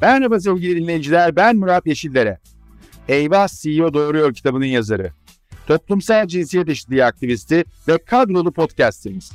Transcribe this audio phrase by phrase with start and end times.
[0.00, 2.38] Merhaba sevgili dinleyiciler, ben Murat Yeşillere.
[3.08, 5.12] Eyvah CEO Doğuruyor kitabının yazarı.
[5.66, 9.32] Toplumsal cinsiyet eşitliği aktivisti ve kadrolu podcastimiz.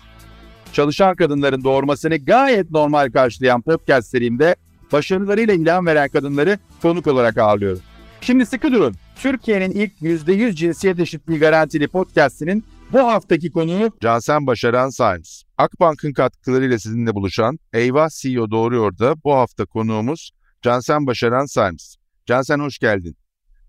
[0.74, 4.56] Çalışan kadınların doğurmasını gayet normal karşılayan podcast serimde
[4.92, 7.82] başarılarıyla ilan veren kadınları konuk olarak ağırlıyorum.
[8.22, 8.96] Şimdi sıkı durun.
[9.16, 12.64] Türkiye'nin ilk %100 cinsiyet eşitliği garantili podcastinin
[12.94, 15.30] bu haftaki konuğu Cansen Başaran Science.
[15.58, 20.32] Akbank'ın katkılarıyla sizinle buluşan Eyvah CEO Doğruyor da bu hafta konuğumuz
[20.66, 21.84] Cansen Başaran Science.
[22.26, 23.18] Cansen hoş geldin.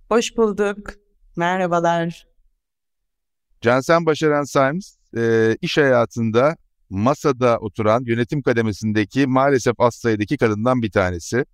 [0.09, 0.91] Hoş bulduk.
[1.37, 2.27] Merhabalar.
[3.61, 6.57] Cansen Başaran Science e, iş hayatında
[6.91, 11.45] masada oturan yönetim kademesindeki maalesef az sayıdaki kadından bir tanesi.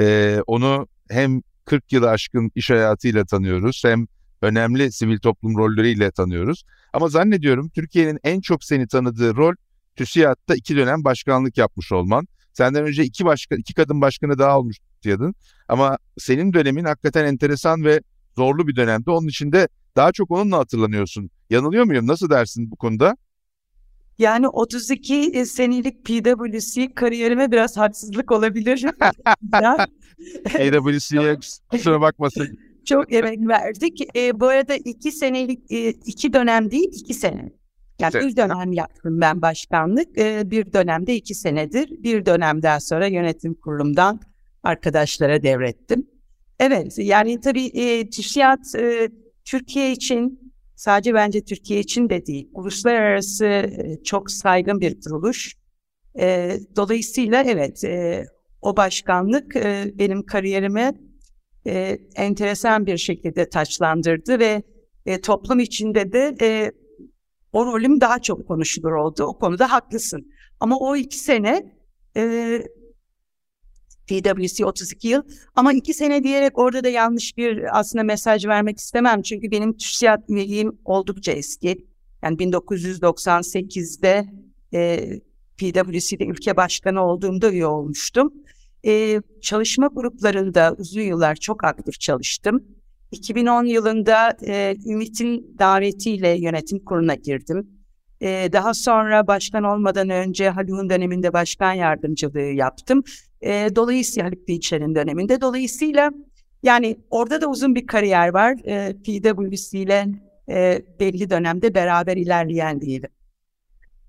[0.00, 4.06] E, onu hem 40 yılı aşkın iş hayatıyla tanıyoruz hem
[4.42, 6.64] önemli sivil toplum rolleriyle tanıyoruz.
[6.92, 9.54] Ama zannediyorum Türkiye'nin en çok seni tanıdığı rol
[9.96, 12.28] TÜSİAD'da iki dönem başkanlık yapmış olman.
[12.58, 15.34] Senden önce iki başkan, iki kadın başkanı daha olmuş diyordun.
[15.68, 18.00] Ama senin dönemin hakikaten enteresan ve
[18.36, 19.10] zorlu bir dönemde.
[19.10, 21.30] Onun için de daha çok onunla hatırlanıyorsun.
[21.50, 22.06] Yanılıyor muyum?
[22.06, 23.16] Nasıl dersin bu konuda?
[24.18, 28.86] Yani 32 senelik PwC kariyerime biraz haksızlık olabilir.
[30.44, 31.36] PwC'ye
[31.70, 32.58] kusura bakmasın.
[32.84, 34.16] Çok emek verdik.
[34.16, 37.57] E, bu arada iki senelik, e, iki dönem değil, iki sene.
[38.00, 38.24] Yani evet.
[38.24, 40.18] bir dönem yaptım ben başkanlık.
[40.18, 42.02] E, bir dönemde iki senedir.
[42.02, 44.20] Bir dönemden sonra yönetim kurulumdan
[44.62, 46.06] arkadaşlara devrettim.
[46.60, 48.00] Evet, yani tabii e,
[48.78, 49.08] e,
[49.44, 55.54] Türkiye için sadece bence Türkiye için de değil, uluslararası e, çok saygın bir kuruluş.
[56.20, 58.24] E, dolayısıyla evet, e,
[58.62, 60.94] o başkanlık e, benim kariyerime
[61.66, 64.62] e, enteresan bir şekilde taçlandırdı ve
[65.06, 66.72] e, toplum içinde de e,
[67.52, 69.24] o rolüm daha çok konuşulur oldu.
[69.24, 70.32] O konuda haklısın.
[70.60, 71.78] Ama o iki sene
[72.16, 72.62] e,
[74.08, 75.22] PwC 32 yıl
[75.54, 79.22] ama iki sene diyerek orada da yanlış bir aslında mesaj vermek istemem.
[79.22, 81.86] Çünkü benim TÜSİAD üyeliğim oldukça eski.
[82.22, 84.26] Yani 1998'de
[84.74, 85.10] e,
[85.58, 88.32] PwC'de ülke başkanı olduğumda üye olmuştum.
[88.86, 92.64] E, çalışma gruplarında uzun yıllar çok aktif çalıştım.
[93.12, 97.70] 2010 yılında e, Ümit'in davetiyle yönetim kuruluna girdim.
[98.20, 103.02] E, daha sonra başkan olmadan önce Haluk'un döneminde başkan yardımcılığı yaptım.
[103.40, 105.40] E, dolayısıyla Haluk Dinçer'in döneminde.
[105.40, 106.10] Dolayısıyla
[106.62, 108.56] yani orada da uzun bir kariyer var.
[108.64, 110.08] E, PwC ile
[110.48, 113.10] e, belli dönemde beraber ilerleyen diyelim.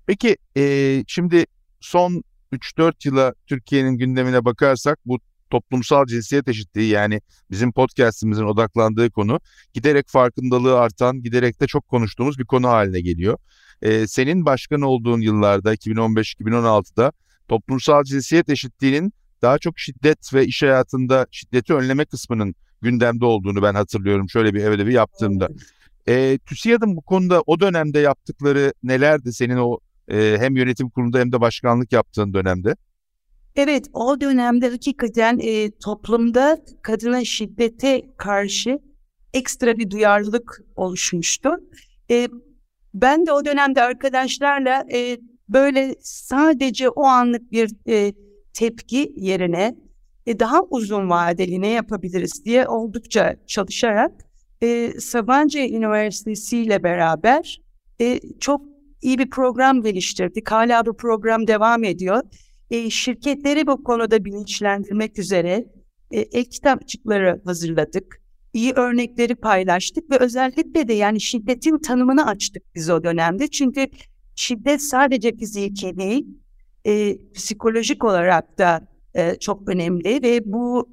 [0.06, 1.44] Peki e, şimdi
[1.80, 2.22] son
[2.52, 5.18] 3-4 yıla Türkiye'nin gündemine bakarsak bu
[5.50, 9.40] toplumsal cinsiyet eşitliği yani bizim podcastimizin odaklandığı konu
[9.72, 13.38] giderek farkındalığı artan, giderek de çok konuştuğumuz bir konu haline geliyor.
[13.82, 17.12] Ee, senin başkan olduğun yıllarda 2015-2016'da
[17.48, 19.12] toplumsal cinsiyet eşitliğinin
[19.42, 24.86] daha çok şiddet ve iş hayatında şiddeti önleme kısmının gündemde olduğunu ben hatırlıyorum şöyle bir
[24.86, 25.48] bir yaptığımda.
[26.08, 29.78] E, TÜSİAD'ın bu konuda o dönemde yaptıkları nelerdi senin o
[30.08, 32.76] e, hem yönetim kurulunda hem de başkanlık yaptığın dönemde?
[33.56, 38.78] Evet, o dönemde hakikaten e, toplumda kadına şiddete karşı
[39.34, 41.50] ekstra bir duyarlılık oluşmuştu.
[42.10, 42.28] E,
[42.94, 45.18] ben de o dönemde arkadaşlarla e,
[45.48, 48.12] böyle sadece o anlık bir e,
[48.52, 49.74] tepki yerine
[50.26, 54.12] e, daha uzun vadeli ne yapabiliriz diye oldukça çalışarak
[54.62, 57.60] e, Sabancı Üniversitesi ile beraber
[58.00, 58.62] e, çok
[59.02, 60.50] iyi bir program geliştirdik.
[60.50, 62.22] Hala bu program devam ediyor.
[62.70, 65.66] E, şirketleri bu konuda bilinçlendirmek üzere
[66.10, 68.20] e, ek kitapçıkları hazırladık.
[68.52, 73.48] İyi örnekleri paylaştık ve özellikle de yani şiddetin tanımını açtık biz o dönemde.
[73.48, 73.86] Çünkü
[74.36, 76.26] şiddet sadece fiziki değil,
[76.86, 80.88] e, psikolojik olarak da e, çok önemli ve bu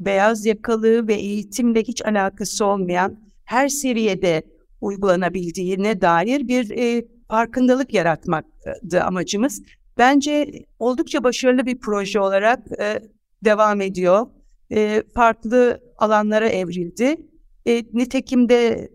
[0.00, 4.42] beyaz yakalı ve eğitimle hiç alakası olmayan her seviyede
[4.80, 9.62] uygulanabildiğine dair bir e, farkındalık yaratmaktı amacımız.
[9.98, 13.00] Bence oldukça başarılı bir proje olarak e,
[13.44, 14.26] devam ediyor.
[14.72, 17.16] E, farklı alanlara evrildi.
[17.66, 18.90] E, nitekim de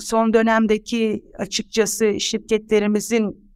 [0.00, 3.52] son dönemdeki açıkçası şirketlerimizin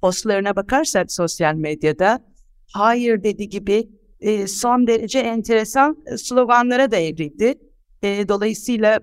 [0.00, 2.24] postlarına bakarsak sosyal medyada
[2.72, 3.88] hayır dedi gibi
[4.20, 7.54] e, son derece enteresan sloganlara da evrildi.
[8.02, 9.00] E, dolayısıyla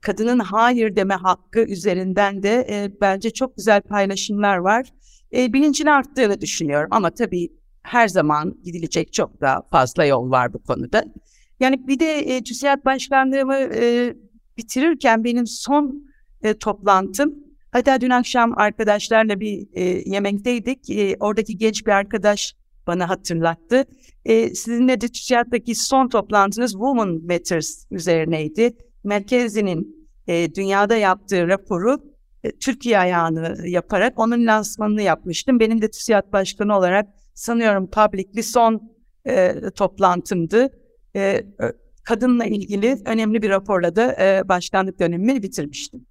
[0.00, 4.92] kadının hayır deme hakkı üzerinden de e, bence çok güzel paylaşımlar var.
[5.36, 7.48] E, bilincin arttığını düşünüyorum ama tabii
[7.82, 11.04] her zaman gidilecek çok daha fazla yol var bu konuda.
[11.60, 14.14] Yani bir de e, TÜSİAD başkanlığımı e,
[14.56, 16.08] bitirirken benim son
[16.42, 17.34] e, toplantım,
[17.72, 22.54] hatta dün akşam arkadaşlarla bir e, yemekteydik, e, oradaki genç bir arkadaş
[22.86, 23.84] bana hatırlattı.
[24.24, 28.76] E, sizinle de TÜSİAD'daki son toplantınız Women Matters üzerineydi.
[29.04, 31.98] Merkezi'nin e, dünyada yaptığı raporu
[32.60, 35.60] Türkiye ayağını yaparak onun lansmanını yapmıştım.
[35.60, 38.82] Benim de TÜSİAD Başkanı olarak sanıyorum publicly son
[39.26, 40.68] e, toplantımdı.
[41.16, 41.46] E,
[42.04, 46.06] kadınla ilgili önemli bir raporla da e, başkanlık dönemimi bitirmiştim.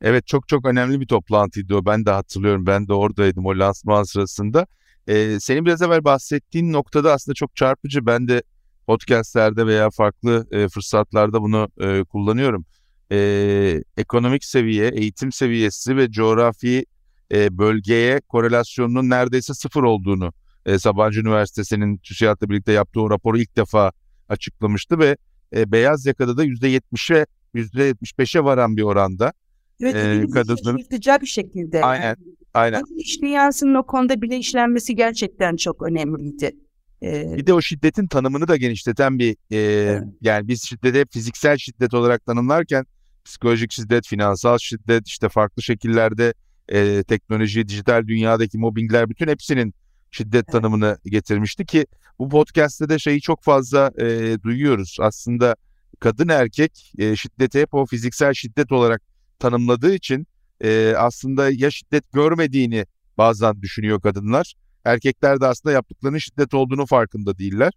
[0.00, 1.86] Evet çok çok önemli bir toplantıydı o.
[1.86, 2.66] Ben de hatırlıyorum.
[2.66, 4.66] Ben de oradaydım o lansman sırasında.
[5.06, 8.06] Ee, senin biraz evvel bahsettiğin noktada aslında çok çarpıcı.
[8.06, 8.42] Ben de
[8.86, 12.64] podcastlerde veya farklı e, fırsatlarda bunu e, kullanıyorum.
[13.12, 16.84] E, ekonomik seviye, eğitim seviyesi ve coğrafi
[17.32, 20.32] e, bölgeye korelasyonunun neredeyse sıfır olduğunu
[20.66, 23.92] e, Sabancı Üniversitesi'nin TÜSİAD'la birlikte yaptığı o raporu ilk defa
[24.28, 25.16] açıklamıştı ve
[25.56, 29.32] e, beyaz yakada da %70'e %75'e varan bir oranda
[29.80, 31.84] Evet, e, kadınların şaşırtıcı bir şekilde.
[31.84, 32.16] Aynen.
[32.54, 32.80] Aynen.
[32.80, 36.56] Kadın iş dünyasının o konuda bile işlenmesi gerçekten çok önemliydi.
[37.02, 40.02] Ee, bir de o şiddetin tanımını da genişleten bir e, evet.
[40.20, 42.84] yani biz şiddete fiziksel şiddet olarak tanımlarken
[43.24, 46.34] psikolojik şiddet, finansal şiddet, işte farklı şekillerde
[46.68, 49.74] e, teknoloji, dijital dünyadaki mobbingler bütün hepsinin
[50.10, 50.52] şiddet evet.
[50.52, 51.86] tanımını getirmişti ki
[52.18, 54.96] bu podcast'te de şeyi çok fazla e, duyuyoruz.
[55.00, 55.56] Aslında
[56.00, 59.02] kadın erkek e, şiddeti hep o fiziksel şiddet olarak
[59.38, 60.26] tanımladığı için
[60.60, 62.86] e, aslında ya şiddet görmediğini
[63.18, 64.54] bazen düşünüyor kadınlar.
[64.84, 67.72] Erkekler de aslında yaptıklarının şiddet olduğunu farkında değiller.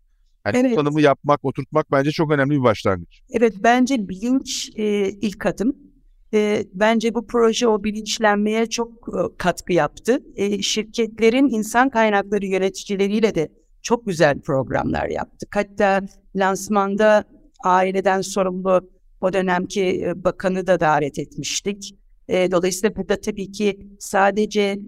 [0.56, 0.76] Yani evet.
[0.76, 3.22] tanımı yapmak, oturtmak bence çok önemli bir başlangıç.
[3.30, 5.76] Evet, bence bilinç e, ilk adım.
[6.34, 10.20] E, bence bu proje o bilinçlenmeye çok e, katkı yaptı.
[10.36, 13.50] E, şirketlerin insan kaynakları yöneticileriyle de
[13.82, 15.56] çok güzel programlar yaptık.
[15.56, 16.02] Hatta
[16.36, 17.24] lansmanda
[17.64, 18.90] aileden sorumlu
[19.22, 21.96] o dönemki e, bakanı da davet etmiştik.
[22.28, 24.80] E, dolayısıyla burada tabii ki sadece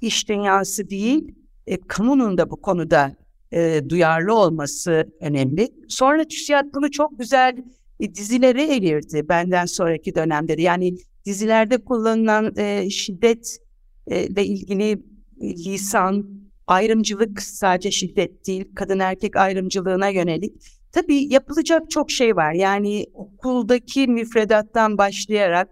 [0.00, 1.34] iş dünyası değil,
[1.66, 3.16] e, kamunun da bu konuda
[3.52, 5.68] e, duyarlı olması önemli.
[5.88, 7.56] Sonra TÜSİAD bunu çok güzel
[8.00, 10.62] e, dizilere evirdi benden sonraki dönemde de.
[10.62, 13.58] Yani dizilerde kullanılan e, şiddet
[14.06, 15.02] e, ilgili
[15.42, 20.62] lisan, ayrımcılık sadece şiddet değil, kadın erkek ayrımcılığına yönelik.
[20.92, 22.52] Tabii yapılacak çok şey var.
[22.52, 25.68] Yani okuldaki müfredattan başlayarak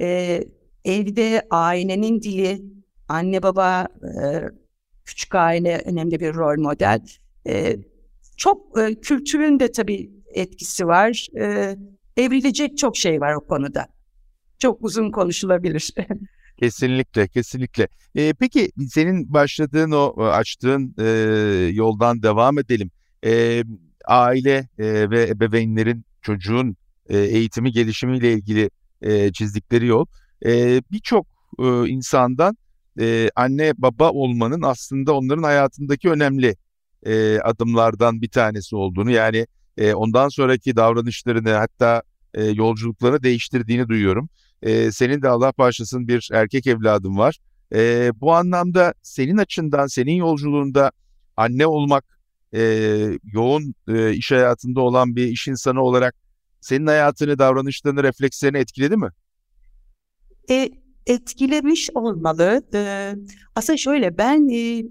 [0.00, 0.40] e,
[0.84, 2.62] evde ailenin dili,
[3.08, 4.42] anne baba, e,
[5.04, 7.00] küçük aile önemli bir rol model.
[7.46, 7.76] E,
[8.36, 11.26] çok e, kültürün de tabii etkisi var.
[11.38, 11.76] E,
[12.16, 13.86] evrilecek çok şey var o konuda.
[14.58, 15.94] Çok uzun konuşulabilir.
[16.58, 17.88] Kesinlikle, kesinlikle.
[18.16, 21.04] Ee, peki senin başladığın o açtığın e,
[21.72, 22.90] yoldan devam edelim.
[23.24, 23.62] E,
[24.04, 26.76] aile e, ve ebeveynlerin çocuğun
[27.08, 28.70] e, eğitimi gelişimiyle ilgili
[29.02, 30.06] e, çizdikleri yol
[30.46, 31.26] e, birçok
[31.58, 32.56] e, insandan
[33.00, 36.56] e, anne baba olmanın aslında onların hayatındaki önemli
[37.06, 39.46] e, adımlardan bir tanesi olduğunu yani
[39.76, 42.02] e, ondan sonraki davranışlarını hatta
[42.34, 44.28] e, yolculuklarını değiştirdiğini duyuyorum.
[44.62, 47.38] E, senin de Allah bağışlasın bir erkek evladın var.
[47.74, 50.92] E, bu anlamda senin açından, senin yolculuğunda
[51.36, 52.04] anne olmak,
[52.54, 52.60] e,
[53.24, 56.14] yoğun e, iş hayatında olan bir iş insanı olarak
[56.60, 59.08] senin hayatını, davranışlarını, reflekslerini etkiledi mi?
[60.50, 60.70] E,
[61.06, 62.62] etkilemiş olmalı.
[62.74, 63.12] E,
[63.54, 64.84] aslında şöyle ben e,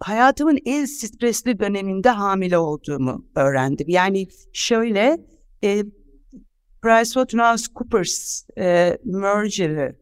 [0.00, 3.88] hayatımın en stresli döneminde hamile olduğumu öğrendim.
[3.88, 5.18] Yani şöyle
[5.64, 5.84] e,
[6.82, 9.96] PricewaterhouseCoopers e, merger'ı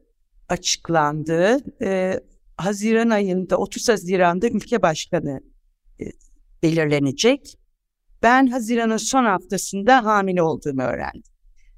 [0.48, 1.58] açıklandı.
[1.82, 2.20] E,
[2.56, 5.40] Haziran ayında 30 Haziran'da ülke başkanı
[6.00, 6.04] e,
[6.62, 7.58] belirlenecek.
[8.22, 11.22] Ben Haziran'ın son haftasında hamile olduğumu öğrendim.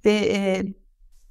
[0.05, 0.63] Ve e,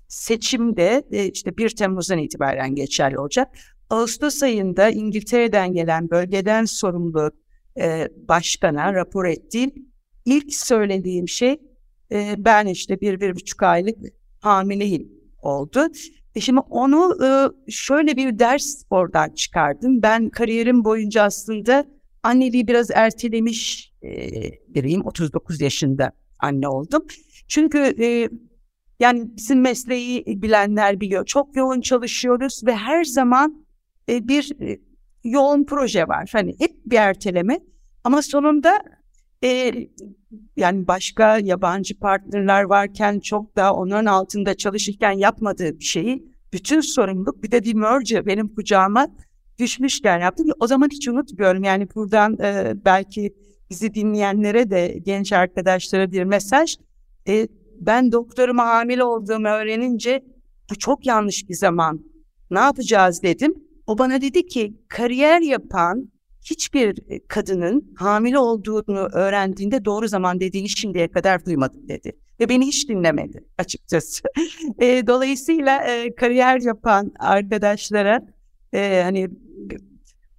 [0.07, 3.47] seçim de e, işte 1 Temmuz'dan itibaren geçerli olacak.
[3.89, 7.31] Ağustos ayında İngiltere'den gelen bölgeden sorumlu
[7.79, 9.71] e, başkana rapor ettiğim
[10.25, 11.57] ilk söylediğim şey
[12.11, 13.97] e, ben işte bir, bir buçuk aylık
[14.39, 15.87] hamileyim oldu.
[16.35, 17.29] E şimdi onu e,
[17.71, 20.01] şöyle bir ders oradan çıkardım.
[20.01, 21.85] Ben kariyerim boyunca aslında
[22.23, 24.11] anneliği biraz ertelemiş e,
[24.67, 25.05] biriyim.
[25.05, 27.05] 39 yaşında anne oldum.
[27.47, 28.29] Çünkü e,
[28.99, 31.25] yani bizim mesleği bilenler biliyor.
[31.25, 33.65] Çok yoğun çalışıyoruz ve her zaman
[34.09, 34.79] e, bir e,
[35.23, 36.29] yoğun proje var.
[36.33, 37.59] Hani hep bir erteleme
[38.03, 38.83] ama sonunda
[39.43, 39.73] e,
[40.57, 47.43] yani başka yabancı partnerler varken çok daha onların altında çalışırken yapmadığı bir şeyi bütün sorumluluk
[47.43, 49.07] bir de bir merger benim kucağıma
[49.59, 50.47] düşmüşken yaptım.
[50.59, 53.33] O zaman hiç unutmuyorum yani buradan e, belki
[53.69, 56.77] bizi dinleyenlere de genç arkadaşlara bir mesaj.
[57.27, 57.47] E,
[57.79, 60.23] ben doktoruma hamile olduğumu öğrenince
[60.71, 62.05] bu çok yanlış bir zaman.
[62.51, 63.53] Ne yapacağız dedim.
[63.87, 66.09] O bana dedi ki kariyer yapan
[66.45, 72.11] hiçbir kadının hamile olduğunu öğrendiğinde doğru zaman dediğini şimdiye kadar duymadım dedi.
[72.39, 74.23] Ve beni hiç dinlemedi açıkçası.
[74.79, 78.21] e, dolayısıyla e, kariyer yapan arkadaşlara
[78.73, 79.29] e, hani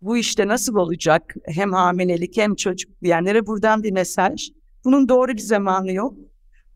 [0.02, 4.50] bu işte nasıl olacak hem hamilelik hem çocuk diyenlere buradan bir mesaj.
[4.84, 6.14] Bunun doğru bir zamanı yok.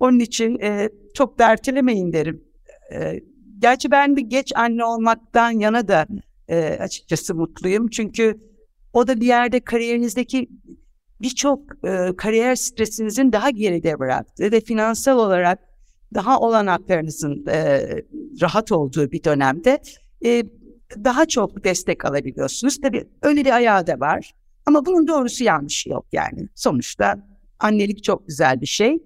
[0.00, 1.47] Onun için e, çok da
[2.12, 2.45] derim.
[2.95, 3.21] E,
[3.59, 6.07] gerçi ben bir geç anne olmaktan yana da
[6.49, 7.88] e, açıkçası mutluyum.
[7.88, 8.40] Çünkü
[8.92, 10.49] o da bir yerde kariyerinizdeki
[11.23, 15.59] birçok e, kariyer stresinizin daha geride bıraktığı ve finansal olarak
[16.14, 17.87] daha olanaklarınızın e,
[18.40, 19.83] rahat olduğu bir dönemde
[20.25, 20.42] e,
[21.04, 22.80] daha çok destek alabiliyorsunuz.
[22.80, 24.33] Tabii öyle bir ayağı da var.
[24.66, 26.49] Ama bunun doğrusu yanlışı yok yani.
[26.54, 27.26] Sonuçta
[27.59, 28.99] annelik çok güzel bir şey.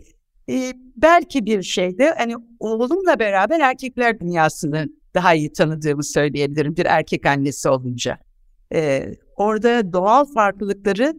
[0.51, 7.27] Ee, belki bir şeyde hani oğlumla beraber erkekler dünyasını daha iyi tanıdığımı söyleyebilirim bir erkek
[7.27, 8.19] annesi olunca.
[8.75, 11.15] Ee, orada doğal farklılıkları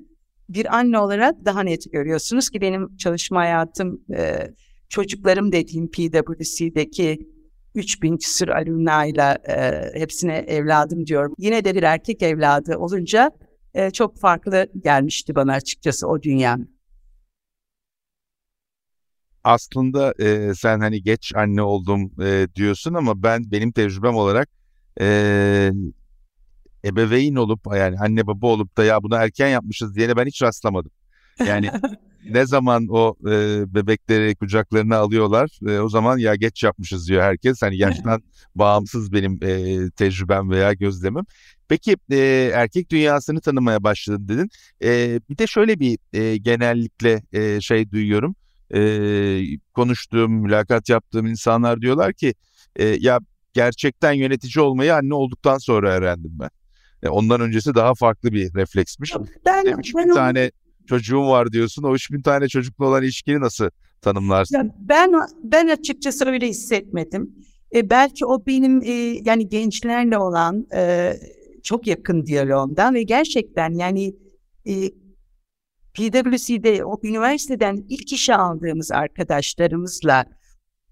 [0.49, 4.47] bir anne olarak daha net görüyorsunuz ki benim çalışma hayatım e,
[4.89, 7.29] çocuklarım dediğim PwC'deki
[7.75, 11.33] 3000 küsur alumnayla e, hepsine evladım diyorum.
[11.37, 13.31] Yine de bir erkek evladı olunca
[13.73, 16.57] e, çok farklı gelmişti bana açıkçası o dünya.
[19.45, 24.49] Aslında e, sen hani geç anne oldum e, diyorsun ama ben benim tecrübem olarak
[25.01, 25.71] e,
[26.85, 30.91] ebeveyn olup yani anne baba olup da ya bunu erken yapmışız diyene ben hiç rastlamadım.
[31.47, 31.71] Yani
[32.29, 37.61] ne zaman o e, bebekleri kucaklarına alıyorlar e, o zaman ya geç yapmışız diyor herkes.
[37.61, 38.23] Hani yaştan
[38.55, 41.25] bağımsız benim e, tecrübem veya gözlemim.
[41.67, 44.49] Peki e, erkek dünyasını tanımaya başladın dedin.
[44.83, 48.35] E, bir de şöyle bir e, genellikle e, şey duyuyorum.
[48.73, 49.41] E,
[49.73, 52.33] konuştuğum, mülakat yaptığım insanlar diyorlar ki
[52.75, 53.19] e, ya
[53.53, 56.49] gerçekten yönetici olmayı anne olduktan sonra öğrendim ben.
[57.03, 59.13] E, ondan öncesi daha farklı bir refleksmiş.
[59.45, 60.51] Ben, Demiş ben tane
[60.87, 61.83] çocuğum var diyorsun.
[61.83, 63.69] O 3000 tane çocukla olan ilişkini nasıl
[64.01, 64.55] tanımlarsın?
[64.55, 67.35] Ya ben ben açıkçası öyle hissetmedim.
[67.75, 68.91] E, belki o benim e,
[69.25, 71.13] yani gençlerle olan e,
[71.63, 74.15] çok yakın diyalogumdan ve gerçekten yani
[74.67, 74.73] e,
[75.95, 80.25] PwC'de o üniversiteden ilk işe aldığımız arkadaşlarımızla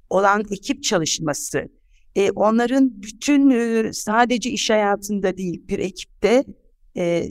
[0.10, 1.70] olan ekip çalışması,
[2.16, 6.44] e, onların bütün e, sadece iş hayatında değil bir ekipte
[6.98, 7.28] e,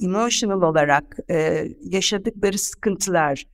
[0.00, 3.46] emotional olarak e, yaşadıkları sıkıntılar,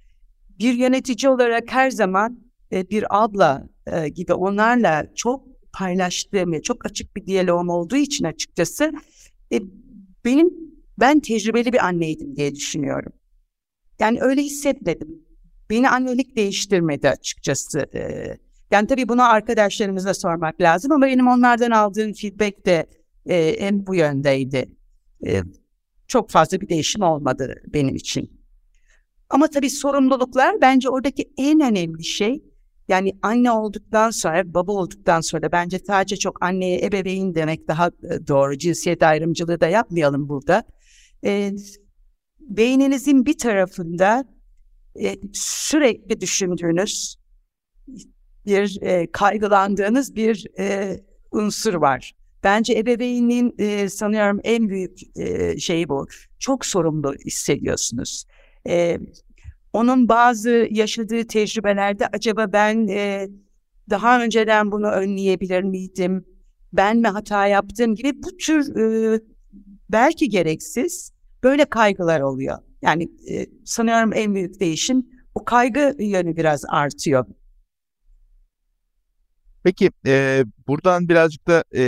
[0.59, 2.39] bir yönetici olarak her zaman
[2.73, 8.25] e, bir abla e, gibi onlarla çok paylaştığım ve çok açık bir diyalogum olduğu için
[8.25, 8.93] açıkçası
[9.53, 9.61] e,
[10.25, 10.51] benim
[10.99, 13.13] ben tecrübeli bir anneydim diye düşünüyorum.
[13.99, 15.27] Yani öyle hissetmedim.
[15.71, 17.87] Beni annelik değiştirmedi açıkçası.
[18.71, 22.87] Yani tabii bunu arkadaşlarımıza sormak lazım ama benim onlardan aldığım feedback de
[23.27, 24.69] e, en bu yöndeydi.
[26.09, 28.41] Çok fazla bir değişim olmadı benim için.
[29.31, 32.43] Ama tabii sorumluluklar bence oradaki en önemli şey
[32.89, 37.91] yani anne olduktan sonra, baba olduktan sonra bence sadece çok anneye ebeveyn demek daha
[38.29, 38.59] doğru.
[38.59, 40.65] Cinsiyet ayrımcılığı da yapmayalım burada.
[41.25, 41.53] E,
[42.49, 44.25] beyninizin bir tarafında
[45.01, 47.17] e, sürekli düşündüğünüz,
[48.47, 50.97] bir e, kaygılandığınız bir e,
[51.31, 52.13] unsur var.
[52.45, 56.07] Bence ebeveynin e, sanıyorum en büyük e, şeyi bu.
[56.39, 58.25] Çok sorumlu hissediyorsunuz.
[58.69, 58.99] E,
[59.73, 63.29] onun bazı yaşadığı tecrübelerde acaba ben e,
[63.91, 66.25] daha önceden bunu önleyebilir miydim?
[66.73, 69.21] Ben mi hata yaptım gibi bu tür e,
[69.91, 72.59] belki gereksiz böyle kaygılar oluyor.
[72.83, 77.27] Yani e, sanıyorum en büyük değişim o kaygı yönü biraz artıyor.
[79.63, 81.85] Peki e, buradan birazcık da e,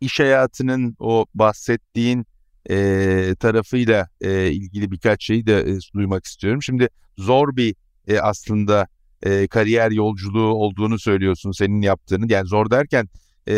[0.00, 2.26] iş hayatının o bahsettiğin
[2.70, 6.62] e, tarafıyla e, ilgili birkaç şeyi de e, duymak istiyorum.
[6.62, 6.88] Şimdi
[7.18, 7.74] zor bir
[8.08, 8.86] e, aslında
[9.22, 12.32] e, kariyer yolculuğu olduğunu söylüyorsun senin yaptığını.
[12.32, 13.08] Yani zor derken
[13.46, 13.54] e,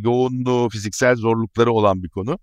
[0.00, 2.38] yoğunluğu, fiziksel zorlukları olan bir konu.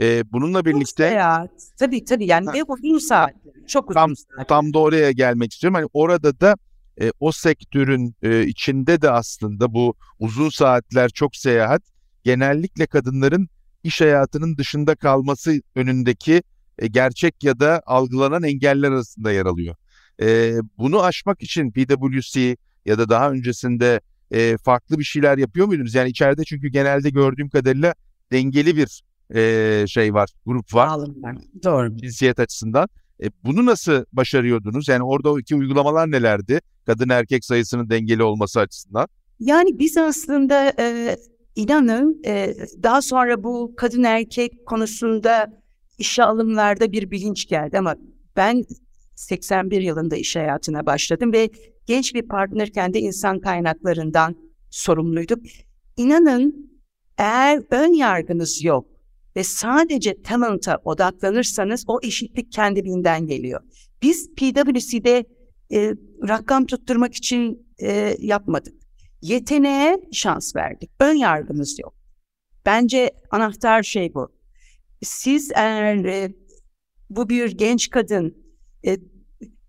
[0.00, 1.04] E, bununla birlikte...
[1.04, 1.48] Ya,
[1.78, 3.54] tabii tabii yani ve uzun saatler.
[3.66, 4.46] Çok uzun tam, saatler.
[4.46, 5.74] Tam da oraya gelmek istiyorum.
[5.74, 6.56] Hani orada da
[7.00, 11.82] e, o sektörün e, içinde de aslında bu uzun saatler çok seyahat
[12.24, 13.48] genellikle kadınların
[13.84, 16.42] iş hayatının dışında kalması önündeki
[16.78, 19.74] e, gerçek ya da algılanan engeller arasında yer alıyor.
[20.22, 25.94] E, bunu aşmak için PwC ya da daha öncesinde e, farklı bir şeyler yapıyor muydunuz?
[25.94, 27.94] Yani içeride çünkü genelde gördüğüm kadarıyla
[28.32, 29.02] dengeli bir
[29.34, 30.86] e, şey var, grup var.
[30.86, 31.36] Alımlar.
[31.64, 31.96] Doğru.
[31.96, 32.88] Cinsiyet açısından.
[33.22, 34.88] E, bunu nasıl başarıyordunuz?
[34.88, 36.60] Yani orada iki uygulamalar nelerdi?
[36.86, 39.08] Kadın erkek sayısının dengeli olması açısından.
[39.40, 41.16] Yani biz aslında e,
[41.56, 45.52] inanın e, daha sonra bu kadın erkek konusunda
[45.98, 47.96] işe alımlarda bir bilinç geldi ama
[48.36, 48.64] ben
[49.14, 51.50] 81 yılında iş hayatına başladım ve
[51.86, 54.36] genç bir partnerken de insan kaynaklarından
[54.70, 55.40] sorumluydum.
[55.96, 56.70] İnanın
[57.18, 58.93] eğer ön yargınız yok
[59.36, 63.60] ve sadece talent'a odaklanırsanız o eşitlik kendiliğinden geliyor.
[64.02, 65.24] Biz PwC'de
[65.72, 65.94] e,
[66.28, 68.74] rakam tutturmak için e, yapmadık.
[69.22, 70.90] Yeteneğe şans verdik.
[71.00, 71.94] Ön yargımız yok.
[72.66, 74.28] Bence anahtar şey bu.
[75.02, 76.34] Siz eğer e,
[77.10, 78.36] bu bir genç kadın
[78.86, 78.96] e,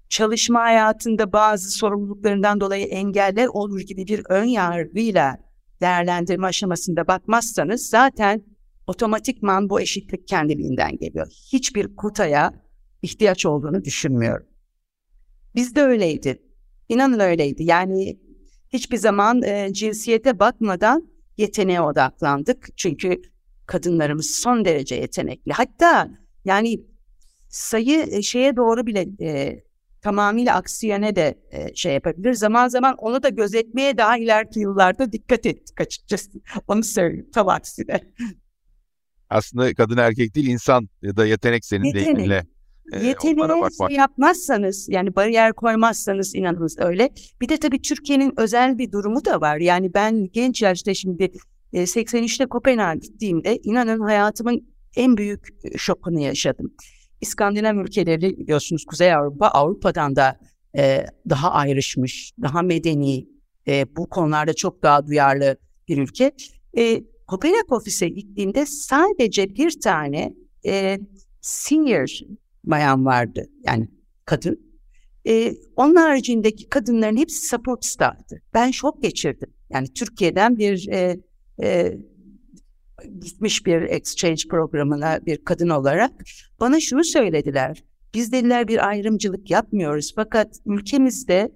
[0.10, 5.38] çalışma hayatında bazı sorumluluklarından dolayı engeller olur gibi bir ön yargıyla
[5.82, 8.44] değerlendirme aşamasında bakmazsanız zaten
[8.88, 11.28] otomatikman bu eşitlik kendiliğinden geliyor.
[11.54, 12.54] Hiçbir kutaya
[13.02, 14.48] ihtiyaç olduğunu düşünmüyorum.
[15.56, 16.42] Bizde öyleydi.
[16.90, 17.64] İnanın öyleydi.
[17.64, 18.20] Yani
[18.74, 22.68] hiçbir zaman e, cinsiyete bakmadan yeteneğe odaklandık.
[22.78, 23.22] Çünkü
[23.66, 25.52] kadınlarımız son derece yetenekli.
[25.52, 26.10] Hatta
[26.46, 26.86] yani
[27.50, 29.64] sayı e, şeye doğru bile e,
[30.02, 32.34] tamamıyla aksi de e, şey yapabilir.
[32.34, 36.32] Zaman zaman onu da gözetmeye daha ileriki yıllarda dikkat ettik açıkçası.
[36.68, 38.02] Onu söyleyeyim tam aksine.
[39.30, 42.06] Aslında kadın erkek değil insan ya da yetenek senin yetenek.
[42.06, 42.46] deyiminle.
[42.94, 43.16] E,
[43.88, 47.10] şey yapmazsanız yani bariyer koymazsanız inanınız öyle.
[47.42, 49.58] Bir de tabii Türkiye'nin özel bir durumu da var.
[49.58, 51.32] Yani ben genç yaşta şimdi
[51.74, 56.74] 83'te Kopenhag'a gittiğimde inanın hayatımın en büyük şokunu yaşadım.
[57.22, 60.40] İskandinav ülkeleri biliyorsunuz Kuzey Avrupa Avrupa'dan da
[60.78, 63.28] e, daha ayrışmış, daha medeni,
[63.68, 66.32] e, bu konularda çok daha duyarlı bir ülke.
[66.78, 70.34] E, Kopenhag ofise gittiğimde sadece bir tane
[70.66, 71.00] e,
[71.42, 72.10] senior
[72.64, 73.88] bayan vardı yani
[74.26, 74.66] kadın.
[75.28, 78.42] E, onun haricindeki kadınların hepsi support staff'tı.
[78.54, 79.50] Ben şok geçirdim.
[79.70, 81.20] Yani Türkiye'den bir e,
[81.62, 81.98] e,
[83.20, 86.12] gitmiş bir exchange programına bir kadın olarak
[86.60, 87.84] bana şunu söylediler.
[88.14, 91.52] Biz dediler bir ayrımcılık yapmıyoruz fakat ülkemizde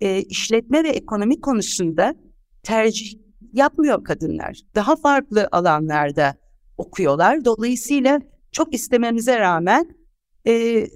[0.00, 2.14] e, işletme ve ekonomi konusunda
[2.62, 3.21] tercih
[3.52, 4.60] yapmıyor kadınlar.
[4.74, 6.34] Daha farklı alanlarda
[6.78, 7.44] okuyorlar.
[7.44, 8.20] Dolayısıyla
[8.52, 9.96] çok istememize rağmen
[10.46, 10.86] e,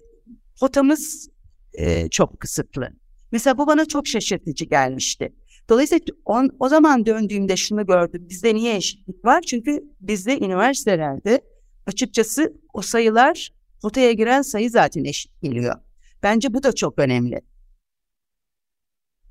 [0.60, 1.28] potamız
[1.74, 2.88] e, çok kısıtlı.
[3.32, 5.32] Mesela bu bana çok şaşırtıcı gelmişti.
[5.68, 8.26] Dolayısıyla on, o zaman döndüğümde şunu gördüm.
[8.28, 9.42] Bizde niye eşitlik var?
[9.42, 11.40] Çünkü bizde üniversitelerde
[11.86, 15.74] açıkçası o sayılar potaya giren sayı zaten eşit geliyor.
[16.22, 17.40] Bence bu da çok önemli.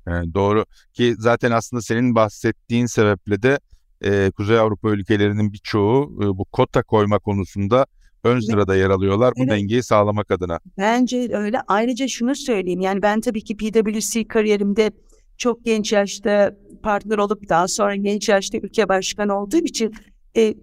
[0.06, 3.58] Yani doğru ki zaten aslında senin bahsettiğin sebeple de
[4.04, 7.86] e, Kuzey Avrupa ülkelerinin birçoğu e, bu kota koyma konusunda
[8.24, 9.50] ön sırada yer alıyorlar bu evet.
[9.50, 10.60] dengeyi sağlamak adına.
[10.78, 11.60] Bence öyle.
[11.68, 14.90] Ayrıca şunu söyleyeyim yani ben tabii ki PwC kariyerimde
[15.38, 19.94] çok genç yaşta partner olup daha sonra genç yaşta ülke başkanı olduğum için
[20.36, 20.54] e,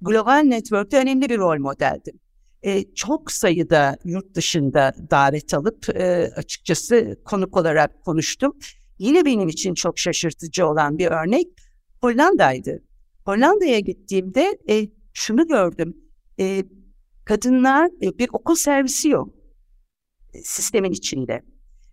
[0.00, 2.20] Global Network'te önemli bir rol modeldim.
[2.62, 8.58] E, çok sayıda yurt dışında davet alıp e, açıkçası konuk olarak konuştum.
[8.98, 11.46] Yine benim için çok şaşırtıcı olan bir örnek
[12.00, 12.82] Hollanda'ydı.
[13.24, 15.96] Hollanda'ya gittiğimde e, şunu gördüm.
[16.40, 16.64] E,
[17.24, 19.34] kadınlar e, bir okul servisi yok
[20.34, 21.42] e, sistemin içinde.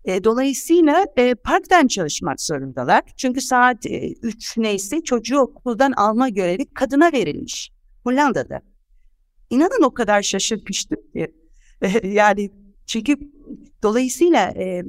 [0.05, 3.03] E, dolayısıyla e, parktan çalışmak zorundalar.
[3.17, 7.71] Çünkü saat e, 3 neyse çocuğu okuldan alma görevi kadına verilmiş.
[8.03, 8.61] Hollanda'da.
[9.49, 11.33] İnanın o kadar şaşırmıştım ki.
[12.03, 12.51] Yani
[12.85, 13.17] çünkü
[13.83, 14.83] dolayısıyla e,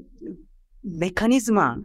[0.85, 1.79] mekanizma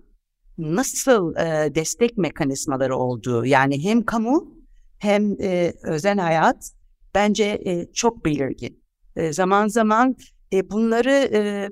[0.57, 4.57] nasıl e, destek mekanizmaları olduğu yani hem kamu
[4.99, 6.71] hem e, özel hayat
[7.15, 8.83] bence e, çok belirgin.
[9.15, 10.15] E, zaman zaman
[10.53, 11.69] e, bunları e,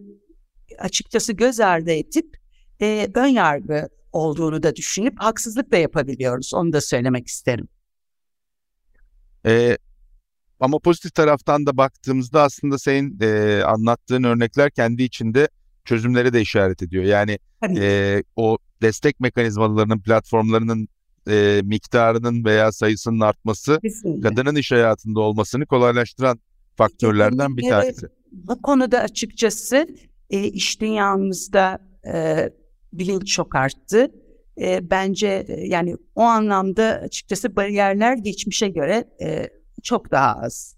[0.80, 2.38] açıkçası göz ardı edip
[2.82, 6.54] e, ön yargı olduğunu da düşünüp haksızlık da yapabiliyoruz.
[6.54, 7.68] Onu da söylemek isterim.
[9.46, 9.78] E,
[10.60, 15.48] ama pozitif taraftan da baktığımızda aslında senin e, anlattığın örnekler kendi içinde
[15.86, 17.04] çözümleri de işaret ediyor.
[17.04, 17.40] Yani
[17.78, 20.88] e, o destek mekanizmalarının, platformlarının
[21.30, 24.30] e, miktarının veya sayısının artması Kesinlikle.
[24.30, 26.40] kadının iş hayatında olmasını kolaylaştıran
[26.76, 28.08] faktörlerden bir tanesi.
[28.32, 29.88] Bu konuda açıkçası
[30.30, 31.80] e, iş dünyamızda
[32.14, 32.50] e,
[32.94, 34.12] bilinç çok arttı.
[34.62, 40.76] E, bence e, yani o anlamda açıkçası bariyerler geçmişe göre e, çok daha az.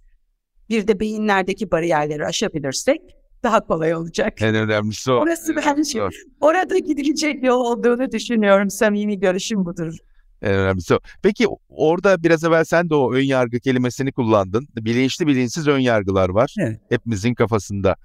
[0.69, 3.01] Bir de beyinlerdeki bariyerleri aşabilirsek
[3.43, 4.41] daha kolay olacak.
[4.41, 5.15] En önemlisi o.
[5.15, 6.01] Orası bence
[6.41, 8.69] orada gidilecek yol olduğunu düşünüyorum.
[8.69, 9.93] Samimi görüşüm budur.
[10.41, 10.99] En önemlisi o.
[11.21, 14.67] Peki orada biraz evvel sen de o ön yargı kelimesini kullandın.
[14.75, 16.79] Bilinçli bilinçsiz ön yargılar var evet.
[16.89, 17.95] hepimizin kafasında.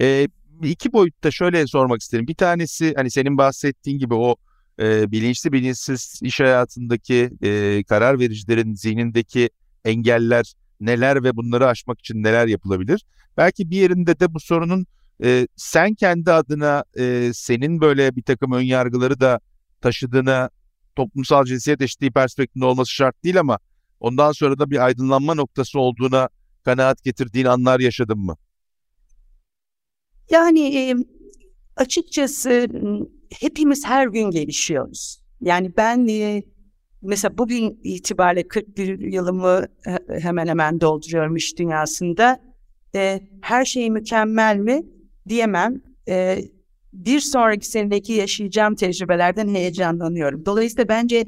[0.00, 0.28] Ee,
[0.62, 2.26] iki boyutta şöyle sormak isterim.
[2.26, 4.36] Bir tanesi hani senin bahsettiğin gibi o
[4.80, 9.50] e, bilinçli bilinçsiz iş hayatındaki e, karar vericilerin zihnindeki
[9.86, 13.06] engeller neler ve bunları aşmak için neler yapılabilir?
[13.36, 14.86] Belki bir yerinde de bu sorunun
[15.24, 19.40] e, sen kendi adına e, senin böyle bir takım ön yargıları da
[19.80, 20.50] taşıdığına
[20.96, 23.58] toplumsal cinsiyet eşitliği perspektifinde olması şart değil ama
[24.00, 26.28] ondan sonra da bir aydınlanma noktası olduğuna
[26.64, 28.36] kanaat getirdiğin anlar yaşadın mı?
[30.30, 30.94] Yani
[31.76, 32.68] açıkçası
[33.40, 35.20] hepimiz her gün gelişiyoruz.
[35.40, 36.06] Yani ben
[37.02, 39.64] mesela bugün itibariyle 41 yılımı
[40.20, 42.40] hemen hemen dolduruyorum iş dünyasında.
[42.94, 44.82] E, her şey mükemmel mi
[45.28, 45.82] diyemem.
[46.08, 46.38] E,
[46.92, 50.46] bir sonraki senedeki yaşayacağım tecrübelerden heyecanlanıyorum.
[50.46, 51.24] Dolayısıyla bence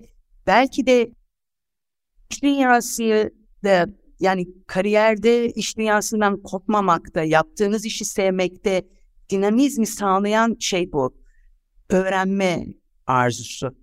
[0.47, 1.11] belki de
[2.31, 3.33] iş dünyası
[3.65, 3.87] da
[4.21, 8.89] yani kariyerde iş dünyasından kopmamakta, yaptığınız işi sevmekte
[9.31, 11.15] dinamizmi sağlayan şey bu.
[11.91, 12.67] Öğrenme
[13.07, 13.75] arzusu.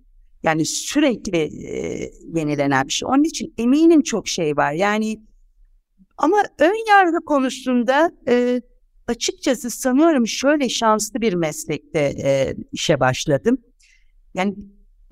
[0.46, 3.08] Yani sürekli e, yenilenen bir şey.
[3.08, 4.72] Onun için eminim çok şey var.
[4.72, 5.20] Yani
[6.18, 8.60] ama ön yargı konusunda e,
[9.06, 13.58] açıkçası sanıyorum şöyle şanslı bir meslekte e, işe başladım.
[14.34, 14.56] Yani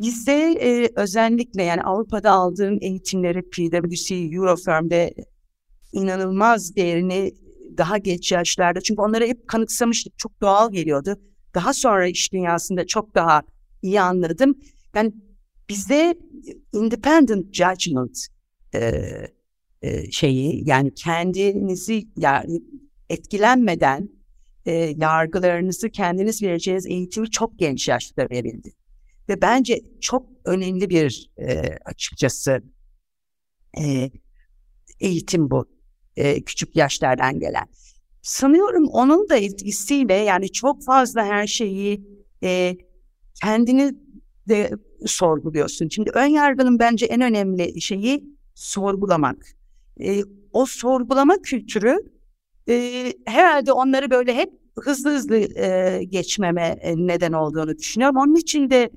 [0.01, 5.14] bizde e, özellikle yani Avrupa'da aldığım eğitimleri PwC, Eurofirm'de
[5.92, 7.33] inanılmaz değerini
[7.79, 10.18] daha geç yaşlarda çünkü onları hep kanıksamıştık.
[10.18, 11.16] Çok doğal geliyordu.
[11.55, 13.42] Daha sonra iş dünyasında çok daha
[13.83, 14.55] iyi anladım.
[14.94, 15.12] Yani
[15.68, 16.18] bizde
[16.72, 18.27] independent judgment
[18.74, 19.03] e,
[19.83, 22.62] e, şeyi yani kendinizi yani
[23.11, 24.09] etkilenmeden
[24.66, 28.72] e, yargılarınızı kendiniz vereceğiniz eğitimi çok genç yaşta verildi.
[29.29, 32.62] Ve bence çok önemli bir e, açıkçası
[33.81, 34.11] e,
[35.00, 35.68] eğitim bu
[36.16, 37.66] e, küçük yaşlardan gelen.
[38.22, 42.07] Sanıyorum onun da etkisiyle yani çok fazla her şeyi
[42.42, 42.77] e,
[43.42, 43.92] kendini
[44.48, 44.70] de
[45.09, 45.88] sorguluyorsun.
[45.88, 49.47] Şimdi ön yargının bence en önemli şeyi sorgulamak.
[50.01, 51.97] E, o sorgulama kültürü
[52.69, 58.17] e, herhalde onları böyle hep hızlı hızlı e, geçmeme neden olduğunu düşünüyorum.
[58.17, 58.90] Onun için de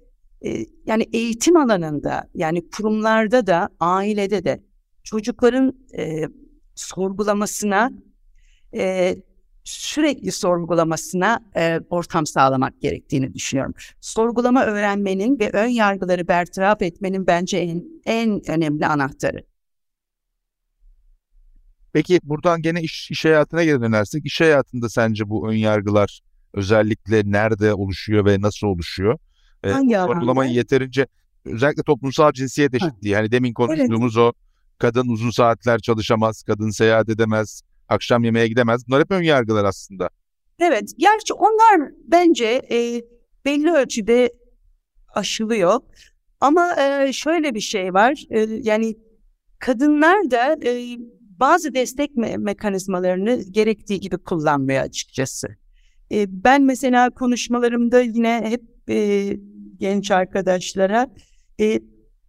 [0.45, 4.63] e, yani eğitim alanında yani kurumlarda da ailede de
[5.03, 6.23] çocukların e,
[6.75, 7.91] sorgulamasına
[8.73, 9.15] e,
[9.67, 13.73] sürekli sorgulamasına e, ortam sağlamak gerektiğini düşünüyorum.
[14.01, 19.43] Sorgulama öğrenmenin ve ön yargıları bertaraf etmenin bence en, en önemli anahtarı.
[21.93, 26.21] Peki buradan gene iş, iş hayatına geri dönersek, iş hayatında sence bu ön yargılar
[26.53, 29.17] özellikle nerede oluşuyor ve nasıl oluşuyor?
[29.63, 31.07] Ee, Hangi sorgulamayı yeterince
[31.45, 34.25] özellikle toplumsal cinsiyet eşitliği yani demin konuştuğumuz evet.
[34.25, 34.33] o
[34.77, 38.87] kadın uzun saatler çalışamaz, kadın seyahat edemez, akşam yemeğe gidemez.
[38.87, 39.23] Bunlar hep ön
[39.65, 40.09] aslında.
[40.59, 43.01] Evet, gerçi onlar bence e,
[43.45, 44.33] belli ölçüde
[45.15, 45.79] aşılıyor.
[46.41, 48.95] Ama e, şöyle bir şey var, e, yani
[49.59, 55.47] kadınlar da e, bazı destek me- mekanizmalarını gerektiği gibi kullanmıyor açıkçası.
[56.11, 59.37] E, ben mesela konuşmalarımda yine hep e,
[59.77, 61.09] genç arkadaşlara
[61.59, 61.79] e,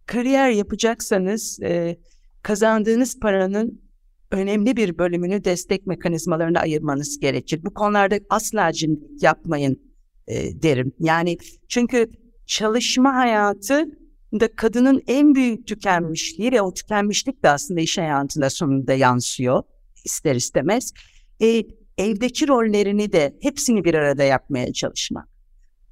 [0.05, 1.97] kariyer yapacaksanız e,
[2.43, 3.88] kazandığınız paranın
[4.31, 7.59] önemli bir bölümünü destek mekanizmalarına ayırmanız gerekir.
[7.63, 9.79] Bu konularda asla cimrilik yapmayın
[10.27, 10.91] e, derim.
[10.99, 11.37] Yani
[11.67, 12.09] çünkü
[12.45, 13.85] çalışma hayatı
[14.33, 19.63] da kadının en büyük tükenmişliği ve o tükenmişlik de aslında iş hayatında sonunda yansıyor
[20.05, 20.93] ister istemez.
[21.41, 21.63] E,
[21.97, 25.27] evdeki rollerini de hepsini bir arada yapmaya çalışmak.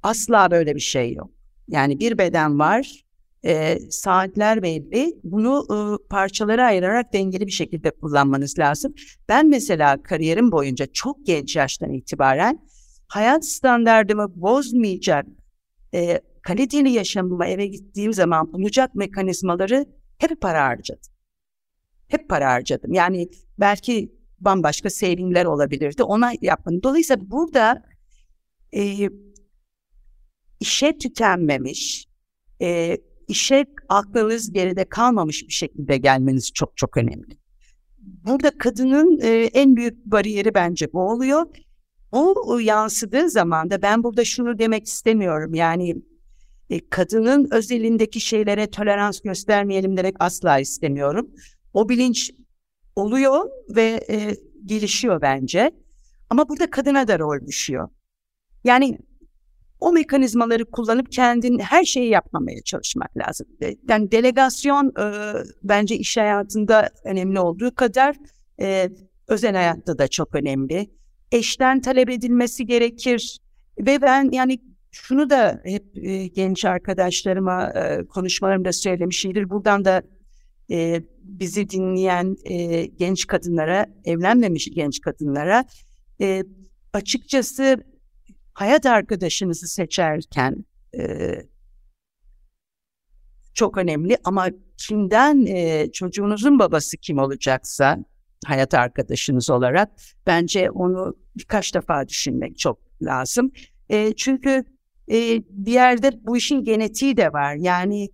[0.02, 1.30] Asla böyle bir şey yok.
[1.68, 3.04] Yani bir beden var,
[3.44, 5.20] e, saatler belli.
[5.24, 8.94] Bunu e, parçalara ayırarak dengeli bir şekilde kullanmanız lazım.
[9.28, 12.60] Ben mesela kariyerim boyunca çok genç yaştan itibaren
[13.08, 15.26] hayat standartımı bozmayacak
[15.94, 19.86] e, kaliteli yaşamıma eve gittiğim zaman bulacak mekanizmaları
[20.18, 21.12] hep para harcadım.
[22.08, 22.92] Hep para harcadım.
[22.92, 26.02] Yani belki bambaşka sevimler olabilirdi.
[26.02, 26.82] Ona yapmadım.
[26.82, 27.82] Dolayısıyla burada
[28.74, 29.10] e,
[30.60, 32.08] işe tükenmemiş,
[32.62, 37.38] e, işe aklınız geride kalmamış bir şekilde gelmeniz çok çok önemli.
[37.98, 41.46] Burada kadının e, en büyük bariyeri bence bu oluyor.
[42.12, 45.54] O yansıdığı zaman da ben burada şunu demek istemiyorum.
[45.54, 45.96] Yani
[46.70, 51.30] e, kadının özelindeki şeylere tolerans göstermeyelim demek asla istemiyorum.
[51.74, 52.30] O bilinç
[52.96, 55.70] oluyor ve e, gelişiyor bence.
[56.30, 57.88] Ama burada kadına da rol düşüyor.
[58.64, 58.98] Yani
[59.80, 63.46] o mekanizmaları kullanıp kendin her şeyi yapmamaya çalışmak lazım.
[63.88, 68.16] Yani delegasyon e, bence iş hayatında önemli olduğu kadar
[68.60, 68.90] e,
[69.28, 70.90] özel hayatta da çok önemli.
[71.32, 73.38] Eşten talep edilmesi gerekir
[73.78, 74.58] ve ben yani
[74.90, 79.50] şunu da hep e, genç arkadaşlarıma e, konuşmalarımda söylemişimdir.
[79.50, 80.02] Buradan da
[80.70, 85.64] e, bizi dinleyen e, genç kadınlara, evlenmemiş genç kadınlara
[86.20, 86.44] e,
[86.92, 87.84] açıkçası
[88.58, 90.64] hayat arkadaşınızı seçerken
[90.98, 91.34] e,
[93.54, 97.98] çok önemli ama kimden e, çocuğunuzun babası kim olacaksa
[98.46, 99.90] hayat arkadaşınız olarak
[100.26, 103.52] bence onu birkaç defa düşünmek çok lazım.
[103.88, 104.64] E, çünkü
[105.10, 107.54] e, bir yerde bu işin genetiği de var.
[107.54, 108.08] Yani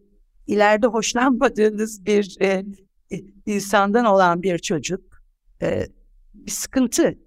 [0.46, 2.64] ileride hoşlanmadığınız bir e,
[3.46, 5.22] insandan olan bir çocuk
[5.62, 5.86] e,
[6.34, 7.23] bir sıkıntı.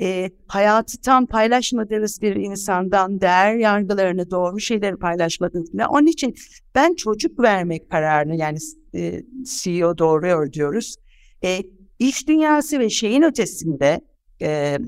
[0.00, 5.70] E, hayatı tam paylaşmadığınız bir insandan değer yargılarını, doğru şeyleri paylaşmadığınız.
[5.88, 6.34] Onun için
[6.74, 8.58] ben çocuk vermek kararını yani
[8.94, 10.96] e, CEO doğruyor diyoruz.
[11.44, 11.62] E,
[11.98, 14.00] iş dünyası ve şeyin ötesinde
[14.42, 14.78] e,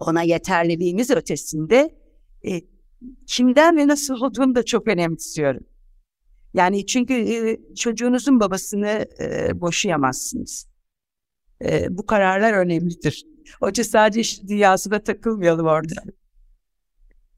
[0.00, 1.94] ona yeterliliğimiz ötesinde
[2.46, 2.60] e,
[3.26, 5.66] kimden ve nasıl olduğunu da çok önemsiyorum.
[6.54, 10.68] Yani çünkü e, çocuğunuzun babasını e, boşayamazsınız.
[11.64, 13.31] E, bu kararlar önemlidir.
[13.60, 15.94] Hoca sadece iş dünyasına takılmayalım orada.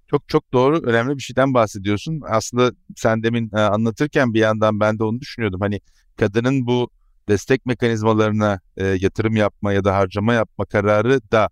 [0.07, 2.23] Çok çok doğru, önemli bir şeyden bahsediyorsun.
[2.29, 5.61] Aslında sen demin e, anlatırken bir yandan ben de onu düşünüyordum.
[5.61, 5.81] Hani
[6.17, 6.91] kadının bu
[7.29, 11.49] destek mekanizmalarına e, yatırım yapma ya da harcama yapma kararı da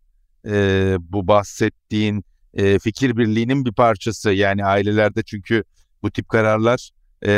[0.46, 4.32] e, bu bahsettiğin e, fikir birliğinin bir parçası.
[4.32, 5.64] Yani ailelerde çünkü
[6.02, 6.90] bu tip kararlar
[7.26, 7.32] e,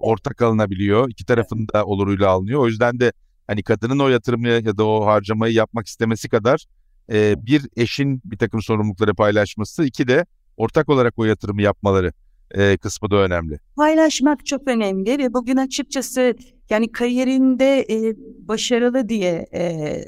[0.00, 1.10] ortak alınabiliyor.
[1.10, 2.60] İki tarafın da oluruyla alınıyor.
[2.60, 3.12] O yüzden de
[3.46, 6.66] hani kadının o yatırımı ya da o harcamayı yapmak istemesi kadar
[7.12, 12.12] e, bir eşin bir takım sorumlulukları paylaşması, iki de ortak olarak o yatırımı yapmaları
[12.50, 13.58] e, kısmı da önemli.
[13.76, 16.34] Paylaşmak çok önemli ve bugün açıkçası
[16.70, 18.14] yani kariyerinde e,
[18.48, 20.04] başarılı diye e, e,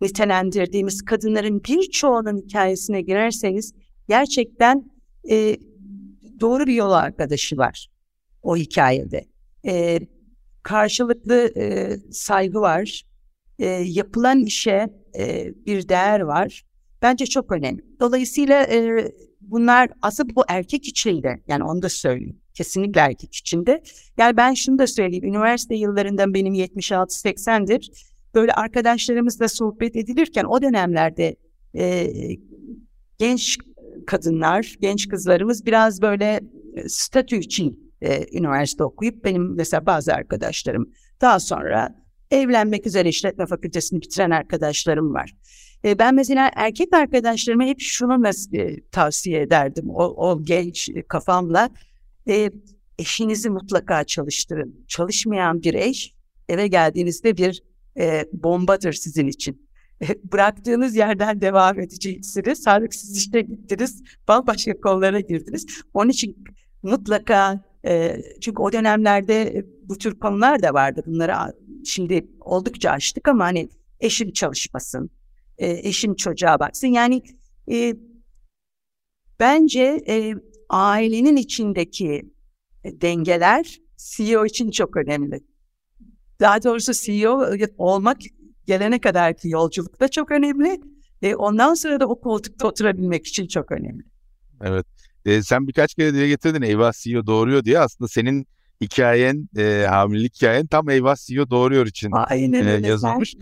[0.00, 3.72] nitelendirdiğimiz kadınların birçoğunun hikayesine girerseniz
[4.08, 4.90] gerçekten
[5.30, 5.56] e,
[6.40, 7.88] doğru bir yol arkadaşı var
[8.42, 9.24] o hikayede.
[9.66, 10.00] E,
[10.62, 13.02] karşılıklı e, saygı var.
[13.58, 16.62] E, yapılan işe e, bir değer var.
[17.02, 17.84] Bence çok önemli.
[18.00, 22.40] Dolayısıyla e, bunlar aslında bu erkek içinde yani onu da söyleyeyim.
[22.54, 23.82] Kesinlikle erkek içinde.
[24.18, 25.24] Yani ben şunu da söyleyeyim.
[25.24, 27.90] Üniversite yıllarından benim 76-80'dir.
[28.34, 31.36] Böyle arkadaşlarımızla sohbet edilirken o dönemlerde
[31.74, 32.12] e,
[33.18, 33.58] genç
[34.06, 36.40] kadınlar, genç kızlarımız biraz böyle
[36.86, 41.94] statü için e, üniversite okuyup benim mesela bazı arkadaşlarım daha sonra
[42.30, 45.34] evlenmek üzere işletme fakültesini bitiren arkadaşlarım var.
[45.84, 51.70] E, ben mesela erkek arkadaşlarıma hep şunu e, tavsiye ederdim o, o genç kafamla.
[52.28, 52.50] E,
[52.98, 54.84] eşinizi mutlaka çalıştırın.
[54.88, 56.14] Çalışmayan bir eş
[56.48, 57.62] eve geldiğinizde bir
[57.98, 59.70] e, bombadır sizin için.
[60.02, 62.62] E, bıraktığınız yerden devam edeceksiniz.
[62.62, 65.66] Sağlıksız işte gittiniz, bambaşka kollara girdiniz.
[65.94, 66.44] Onun için
[66.82, 71.02] mutlaka e, çünkü o dönemlerde bu tür konular da vardı.
[71.06, 71.32] Bunları
[71.84, 73.68] şimdi oldukça açtık ama hani
[74.00, 75.10] eşin çalışmasın,
[75.58, 76.88] e, eşin çocuğa baksın.
[76.88, 77.22] Yani
[77.70, 77.94] e,
[79.40, 80.34] bence e,
[80.68, 82.32] ailenin içindeki
[82.84, 85.40] dengeler CEO için çok önemli.
[86.40, 87.46] Daha doğrusu CEO
[87.78, 88.18] olmak
[88.66, 90.80] gelene kadarki yolculukta çok önemli.
[91.22, 94.02] E, ondan sonra da o koltukta oturabilmek için çok önemli.
[94.60, 94.86] Evet.
[95.26, 97.78] E, sen birkaç kere dile getirdin eyvah CEO doğuruyor diye.
[97.78, 98.46] Aslında senin
[98.80, 103.34] hikayen, e, hamilelik hikayen tam eyvah CEO doğuruyor için Aynen e, yazılmış.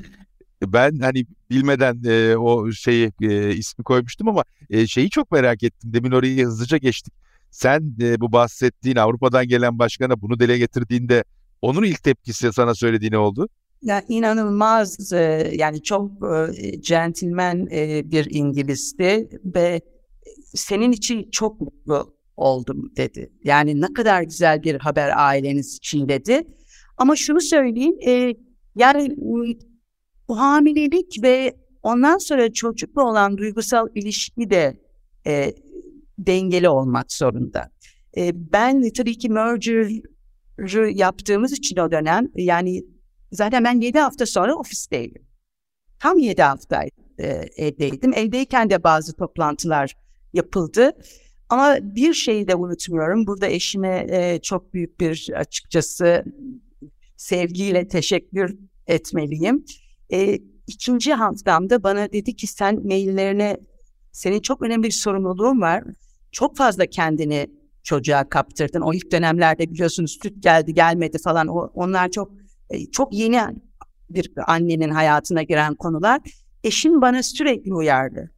[0.67, 5.93] Ben hani bilmeden e, o şeyi e, ismi koymuştum ama e, şeyi çok merak ettim.
[5.93, 7.15] Demin orayı hızlıca geçtik.
[7.51, 11.25] Sen e, bu bahsettiğin Avrupa'dan gelen başkana bunu dile getirdiğinde
[11.63, 13.49] onun ilk tepkisi sana söylediği ne oldu?
[13.83, 16.11] Ya inanılmaz e, yani çok
[16.59, 19.81] e, centilmen e, bir İngilizdi ve
[20.55, 23.33] senin için çok mutlu oldum dedi.
[23.45, 26.45] Yani ne kadar güzel bir haber aileniz için dedi.
[26.97, 28.35] Ama şunu söyleyeyim, e,
[28.77, 29.15] yani
[30.29, 34.81] bu hamilelik ve ondan sonra çocukla olan duygusal ilişki de
[35.27, 35.55] e,
[36.19, 37.71] dengeli olmak zorunda.
[38.17, 42.83] E, ben tabii ki merger'ı yaptığımız için o dönem yani
[43.33, 45.23] zaten ben 7 hafta sonra ofisteydim.
[45.99, 46.85] Tam 7 hafta
[47.19, 48.13] e, evdeydim.
[48.15, 49.95] Evdeyken de bazı toplantılar
[50.33, 50.93] yapıldı.
[51.49, 53.27] Ama bir şeyi de unutmuyorum.
[53.27, 56.25] Burada eşime e, çok büyük bir açıkçası
[57.17, 59.65] sevgiyle teşekkür etmeliyim.
[60.13, 63.57] E, ikinci haftamda bana dedi ki sen maillerine
[64.13, 65.85] senin çok önemli bir sorumluluğun var.
[66.33, 67.47] Çok fazla kendini
[67.83, 68.81] çocuğa kaptırdın.
[68.81, 71.47] O ilk dönemlerde biliyorsunuz süt geldi gelmedi falan.
[71.47, 72.33] O, onlar çok
[72.71, 73.41] e, çok yeni
[74.11, 76.21] bir annenin hayatına giren konular.
[76.65, 78.31] Eşim bana sürekli uyardı.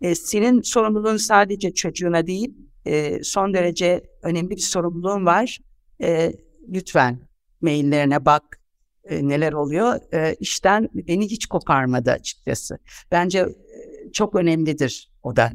[0.00, 2.54] E, senin sorumluluğun sadece çocuğuna değil,
[2.86, 5.58] e, son derece önemli bir sorumluluğun var.
[6.02, 6.32] E,
[6.68, 7.28] lütfen
[7.60, 8.60] maillerine bak
[9.04, 10.14] e, neler oluyor.
[10.14, 12.78] E, işten beni hiç koparmadı açıkçası.
[13.10, 15.52] Bence e, çok önemlidir o da.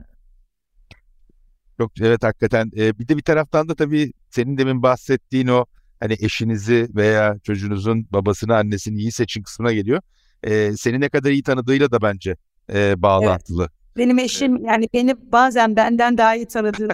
[1.78, 2.72] Çok evet hakikaten.
[2.78, 5.66] Ee, bir de bir taraftan da tabii senin demin bahsettiğin o
[6.00, 10.02] hani eşinizi veya çocuğunuzun babasını annesini iyi seçin kısmına geliyor.
[10.44, 12.36] Ee, seni ne kadar iyi tanıdığıyla da bence
[12.74, 13.62] e, bağlantılı.
[13.62, 13.83] Evet.
[13.98, 16.88] Benim eşim yani beni bazen benden daha iyi tanıdığı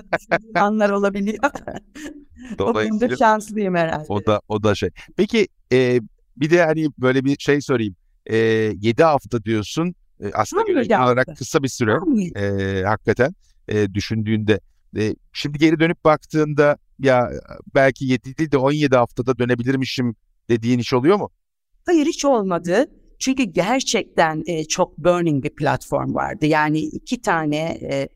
[0.55, 1.43] anlar olabiliyor.
[2.57, 4.05] Dolayısıyla o şanslıyım herhalde.
[4.09, 4.89] O da o da şey.
[5.17, 5.99] Peki e,
[6.37, 7.95] bir de hani böyle bir şey sorayım.
[8.25, 9.95] E, 7 hafta diyorsun.
[10.23, 11.97] E, aslında olarak kısa bir süre.
[12.35, 13.35] E, hakikaten
[13.67, 14.59] e, düşündüğünde.
[14.97, 17.29] E, şimdi geri dönüp baktığında ya
[17.75, 20.15] belki 7 değil de 17 haftada dönebilirmişim
[20.49, 21.29] dediğin iş oluyor mu?
[21.85, 22.85] Hayır hiç olmadı.
[23.19, 26.45] Çünkü gerçekten e, çok burning bir platform vardı.
[26.45, 28.09] Yani iki tane e,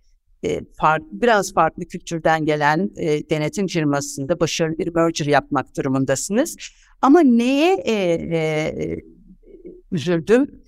[0.43, 6.57] e, fark, biraz farklı kültürden gelen e, denetim firmasında başarılı bir merger yapmak durumundasınız.
[7.01, 8.97] Ama neye e, e,
[9.91, 10.63] üzüldüm?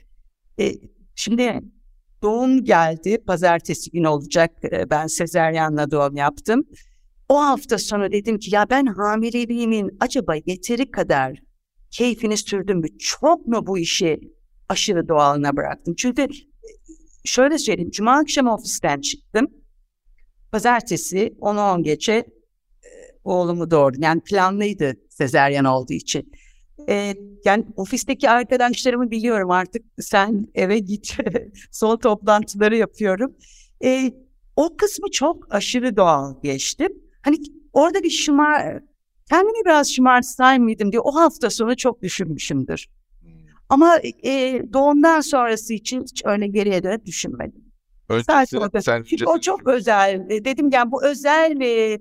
[0.59, 0.71] E,
[1.15, 1.61] şimdi
[2.21, 3.17] doğum geldi.
[3.27, 4.51] Pazartesi gün olacak.
[4.71, 6.63] E, ben sezeryanla doğum yaptım.
[7.29, 11.44] O hafta sonu dedim ki ya ben hamileliğimin acaba yeteri kadar
[11.97, 12.97] keyfini sürdüm mü?
[12.97, 14.19] Çok mu bu işi
[14.69, 15.95] aşırı doğalına bıraktım?
[15.97, 16.27] Çünkü
[17.25, 17.91] şöyle söyleyeyim.
[17.91, 19.47] Cuma akşam ofisten çıktım.
[20.51, 22.25] Pazartesi 10-10 geçe e,
[23.23, 24.01] oğlumu doğurdum.
[24.01, 26.31] Yani planlıydı sezeryan olduğu için.
[26.89, 31.17] E, yani ofisteki arkadaşlarımı biliyorum artık sen eve git
[31.71, 33.35] son toplantıları yapıyorum.
[33.83, 34.11] E,
[34.55, 36.87] o kısmı çok aşırı doğal geçti.
[37.21, 37.37] Hani
[37.73, 38.83] orada bir şımar,
[39.29, 42.87] kendimi biraz şımartsay mıydım diye o hafta sonu çok düşünmüşümdür.
[43.21, 43.29] Hmm.
[43.69, 47.65] Ama e, doğumdan sonrası için hiç öyle geriye dönüp düşünmedim.
[48.09, 48.45] Öncesi, sen
[49.03, 50.29] Çünkü o çok özel.
[50.29, 51.99] E, dedim yani bu özel e,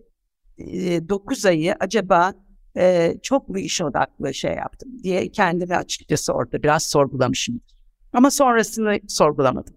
[0.59, 2.35] e, 9 ayı acaba
[2.77, 7.61] e, çok mu iş odaklı şey yaptım diye kendimi açıkçası orada biraz sorgulamışım.
[8.13, 9.77] Ama sonrasını sorgulamadım.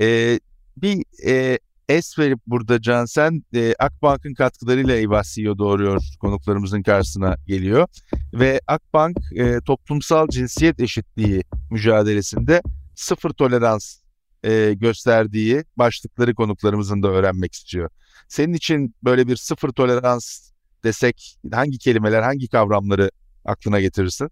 [0.00, 0.40] Ee,
[0.76, 1.58] bir e,
[1.90, 7.88] es verip burada Cansen e, Akbank'ın katkılarıyla Eyvah CEO doğuruyor konuklarımızın karşısına geliyor.
[8.34, 12.62] Ve Akbank e, toplumsal cinsiyet eşitliği mücadelesinde
[12.94, 13.96] sıfır tolerans
[14.44, 17.90] e, gösterdiği başlıkları konuklarımızın da öğrenmek istiyor.
[18.28, 20.50] Senin için böyle bir sıfır tolerans
[20.84, 23.10] desek hangi kelimeler, hangi kavramları
[23.44, 24.28] aklına getirirsin?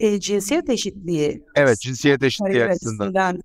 [0.00, 1.42] E, cinsiyet eşitliği.
[1.54, 3.04] Evet, cinsiyet eşitliği açısından.
[3.04, 3.42] açısından.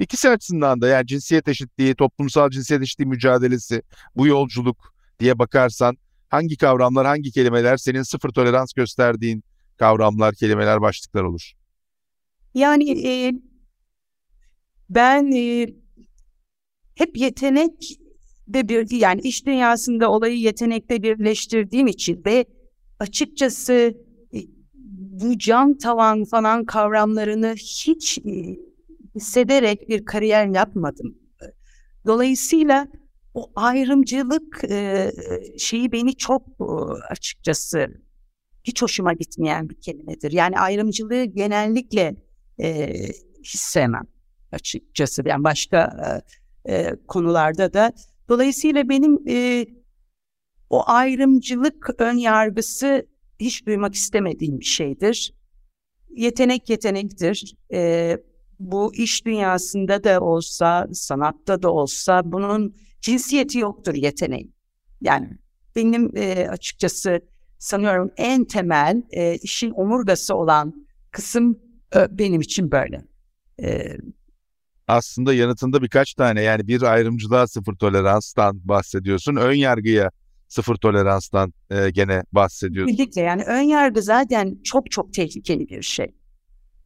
[0.00, 3.82] İkisi açısından da yani cinsiyet eşitliği, toplumsal cinsiyet eşitliği mücadelesi,
[4.16, 5.96] bu yolculuk diye bakarsan
[6.28, 9.42] hangi kavramlar, hangi kelimeler senin sıfır tolerans gösterdiğin
[9.76, 11.52] kavramlar, kelimeler, başlıklar olur?
[12.54, 13.32] Yani e,
[14.90, 15.66] ben e,
[16.94, 17.98] hep yetenek
[18.48, 22.44] de bir yani iş dünyasında olayı yetenekle birleştirdiğim için ve
[22.98, 23.72] açıkçası
[24.34, 24.38] e,
[25.22, 28.69] bu cam tavan falan kavramlarını hiç e,
[29.14, 31.18] hissederek bir kariyer yapmadım.
[32.06, 32.88] Dolayısıyla
[33.34, 35.10] o ayrımcılık e,
[35.58, 36.64] şeyi beni çok e,
[37.10, 37.86] açıkçası
[38.64, 40.32] hiç hoşuma gitmeyen bir kelimedir.
[40.32, 42.16] Yani ayrımcılığı genellikle
[42.62, 42.94] e,
[43.42, 44.06] hiç sevmem
[44.52, 45.22] açıkçası.
[45.26, 45.92] Yani başka
[46.68, 47.92] e, konularda da.
[48.28, 49.18] Dolayısıyla benim
[50.70, 53.06] o ayrımcılık ön yargısı
[53.40, 55.34] hiç duymak istemediğim bir şeydir.
[56.10, 57.56] Yetenek yetenektir.
[58.60, 64.54] Bu iş dünyasında da olsa, sanatta da olsa bunun cinsiyeti yoktur yeteneğin.
[65.00, 65.30] Yani
[65.76, 67.20] benim e, açıkçası
[67.58, 71.58] sanıyorum en temel e, işin omurgası olan kısım
[71.96, 73.04] e, benim için böyle.
[73.62, 73.96] E,
[74.88, 79.36] aslında yanıtında birkaç tane yani bir ayrımcılığa sıfır toleranstan bahsediyorsun.
[79.36, 80.10] Ön yargıya
[80.48, 82.96] sıfır toleranstan e, gene bahsediyorsun.
[82.96, 86.14] Kesinlikle yani ön yargı zaten çok çok tehlikeli bir şey.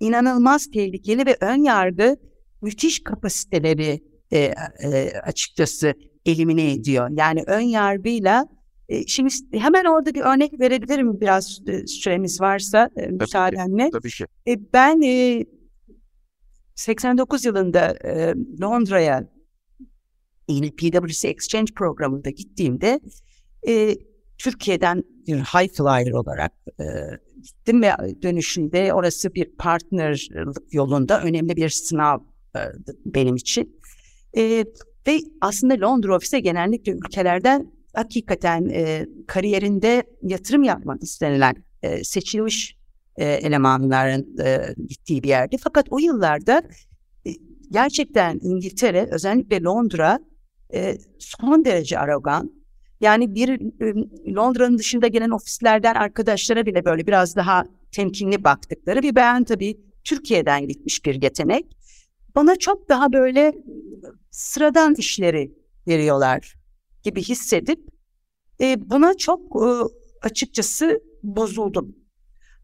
[0.04, 2.16] İnanılmaz tehlikeli ve ön yargı
[2.62, 4.38] müthiş kapasiteleri e,
[4.82, 5.94] e, açıkçası
[6.26, 7.10] elimine ediyor.
[7.12, 8.46] Yani ön yargıyla
[8.88, 13.90] e, şimdi hemen orada bir örnek verebilirim biraz e, süremiz varsa e, müsaadenle.
[13.90, 14.24] Tabii ki.
[14.48, 15.44] E, ben e,
[16.74, 19.28] 89 yılında e, Londra'ya
[20.48, 23.00] yine PwC Exchange programında gittiğimde
[23.68, 23.96] e,
[24.38, 26.84] Türkiye'den bir high flyer olarak e,
[27.42, 30.30] gittim ve dönüşünde orası bir partnerlik
[30.72, 32.18] yolunda önemli bir sınav
[32.56, 32.60] e,
[33.06, 33.80] benim için.
[34.36, 34.64] E,
[35.06, 42.76] ve aslında Londra ofise genellikle ülkelerden hakikaten e, kariyerinde yatırım yapmak istenilen e, seçilmiş
[43.16, 45.56] e, elemanların e, gittiği bir yerdi.
[45.58, 46.62] Fakat o yıllarda
[47.26, 47.30] e,
[47.70, 50.18] gerçekten İngiltere, özellikle Londra
[50.74, 52.63] e, son derece arogan.
[53.04, 53.60] Yani bir
[54.36, 60.68] Londra'nın dışında gelen ofislerden arkadaşlara bile böyle biraz daha temkinli baktıkları bir ben tabii Türkiye'den
[60.68, 61.76] gitmiş bir yetenek.
[62.34, 63.52] Bana çok daha böyle
[64.30, 65.54] sıradan işleri
[65.88, 66.54] veriyorlar
[67.02, 67.78] gibi hissedip
[68.60, 69.68] e, buna çok e,
[70.22, 71.96] açıkçası bozuldum.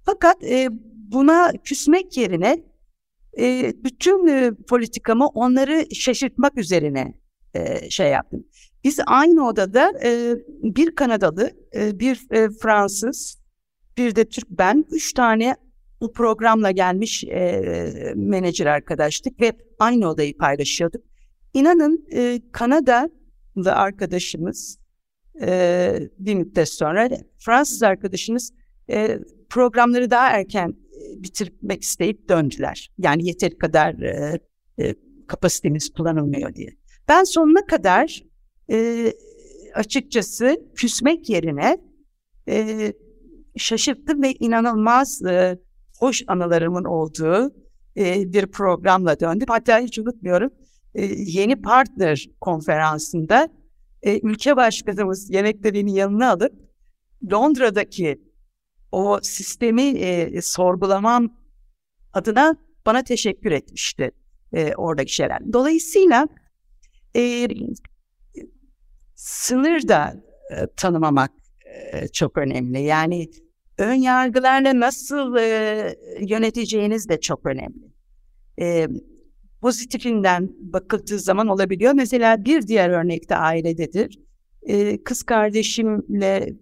[0.07, 0.69] Fakat e,
[1.13, 2.65] buna küsmek yerine
[3.39, 7.15] e, bütün e, politikamı onları şaşırtmak üzerine
[7.55, 8.45] e, şey yaptım.
[8.85, 13.41] Biz aynı odada e, bir Kanadalı, e, bir e, Fransız,
[13.97, 15.57] bir de Türk ben, üç tane
[16.01, 21.03] bu programla gelmiş e, menajer arkadaştık ve aynı odayı paylaşıyorduk.
[21.55, 23.11] İnanın e, Kanadalı
[23.67, 24.79] arkadaşımız
[25.43, 28.53] e, bir müddet sonra Fransız arkadaşımız
[28.91, 29.19] e,
[29.51, 30.75] programları daha erken
[31.17, 32.91] bitirmek isteyip döndüler.
[32.99, 34.41] Yani yeteri kadar e,
[34.79, 34.95] e,
[35.27, 36.77] kapasitemiz kullanılmıyor diye.
[37.09, 38.30] Ben sonuna kadar
[38.71, 39.13] e,
[39.75, 41.79] açıkçası küsmek yerine
[42.49, 42.93] e,
[43.57, 45.59] şaşırttım ve inanılmaz e,
[45.99, 47.55] hoş anılarımın olduğu
[47.97, 49.47] e, bir programla döndüm.
[49.49, 50.51] Hatta hiç unutmuyorum
[50.95, 53.49] e, yeni partner konferansında
[54.03, 56.53] e, ülke başkanımız yemeklerini yanına alıp
[57.33, 58.21] Londra'daki
[58.93, 61.37] o sistemi e, sorgulamam
[62.13, 62.57] adına
[62.87, 64.11] bana teşekkür etmişti
[64.53, 65.53] e, oradaki şeyler.
[65.53, 66.29] Dolayısıyla
[67.17, 67.49] e,
[69.21, 70.15] sınır da
[70.51, 71.31] e, tanımamak
[71.93, 72.83] e, çok önemli.
[72.83, 73.31] Yani
[73.79, 77.93] ön yargılarla nasıl e, yöneteceğiniz de çok önemli.
[78.61, 78.89] E,
[79.61, 81.93] pozitifinden bakıldığı zaman olabiliyor.
[81.93, 84.19] Mesela bir diğer örnekte ailededir.
[84.63, 86.55] E, kız kardeşimle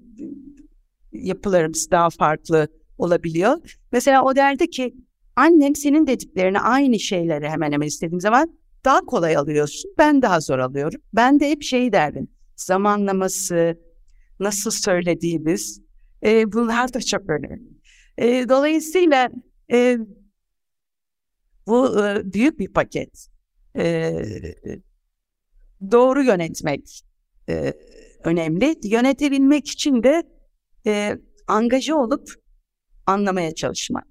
[1.13, 3.79] yapılarımız daha farklı olabiliyor.
[3.93, 4.95] Mesela o derdi ki
[5.37, 9.91] annem senin dediklerini aynı şeyleri hemen hemen istediğim zaman daha kolay alıyorsun.
[9.99, 11.01] Ben daha zor alıyorum.
[11.13, 12.29] Ben de hep şey derdim.
[12.61, 13.79] Zamanlaması,
[14.41, 15.83] nasıl söylediğimiz
[16.25, 17.69] e, bunlar da çok önemli.
[18.19, 19.31] E, dolayısıyla
[19.73, 19.99] e,
[21.67, 23.29] bu e, büyük bir paket.
[23.77, 24.13] E,
[25.91, 27.05] doğru yönetmek
[27.49, 27.73] e,
[28.25, 28.77] önemli.
[28.83, 30.23] Yönetebilmek için de
[30.87, 32.29] e, angaja olup
[33.07, 34.07] anlamaya çalışmak.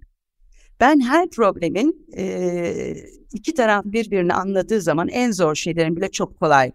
[0.79, 2.95] Ben her problemin e,
[3.33, 6.71] iki taraf birbirini anladığı zaman en zor şeylerin bile çok kolay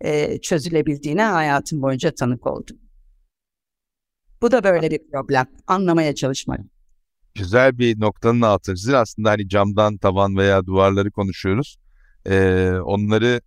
[0.00, 2.76] e, çözülebildiğine hayatım boyunca tanık oldum.
[4.42, 5.46] Bu da böyle bir problem.
[5.66, 6.60] Anlamaya çalışmak.
[7.34, 8.92] Güzel bir noktanın altını çizin.
[8.92, 11.78] Aslında hani camdan tavan veya duvarları konuşuyoruz.
[12.26, 13.40] Ee, onları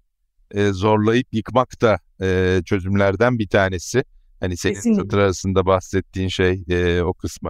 [0.51, 4.03] e, zorlayıp yıkmak da e, çözümlerden bir tanesi.
[4.39, 5.01] Hani senin Kesinlikle.
[5.01, 7.49] satır arasında bahsettiğin şey e, o kısmı.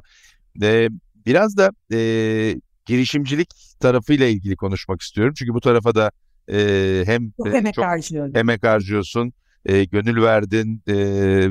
[0.62, 0.90] E,
[1.26, 2.00] biraz da e,
[2.86, 5.34] girişimcilik tarafıyla ilgili konuşmak istiyorum.
[5.38, 6.12] Çünkü bu tarafa da
[6.52, 8.36] e, hem çok emek, çok harcıyorsun.
[8.36, 9.34] emek harcıyorsun,
[9.66, 10.94] e, gönül verdin, e,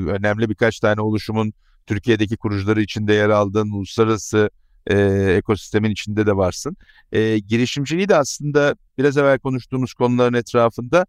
[0.09, 1.53] önemli birkaç tane oluşumun
[1.87, 4.49] Türkiye'deki kurucuları içinde yer aldın, uluslararası
[4.87, 4.97] e,
[5.37, 6.77] ekosistemin içinde de varsın.
[7.11, 11.05] E, girişimciliği de aslında biraz evvel konuştuğumuz konuların etrafında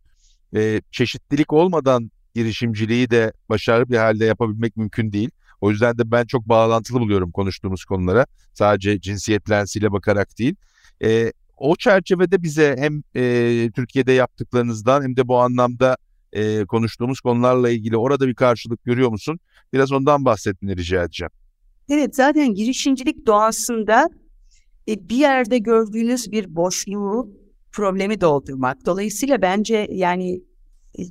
[0.57, 5.31] e, çeşitlilik olmadan girişimciliği de başarılı bir halde yapabilmek mümkün değil.
[5.61, 8.27] O yüzden de ben çok bağlantılı buluyorum konuştuğumuz konulara.
[8.55, 10.55] Sadece cinsiyet lensiyle bakarak değil.
[11.05, 15.97] E, o çerçevede bize hem e, Türkiye'de yaptıklarınızdan hem de bu anlamda
[16.33, 19.41] e, konuştuğumuz konularla ilgili orada bir karşılık görüyor musun?
[19.73, 21.31] Biraz ondan bahsetmeni rica edeceğim.
[21.89, 24.09] Evet zaten girişimcilik doğasında
[24.89, 27.31] e, bir yerde gördüğünüz bir boşluğu
[27.73, 28.87] problemi doldurmak.
[28.87, 30.43] Dolayısıyla bence yani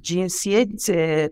[0.02, 1.30] cinsiyet e,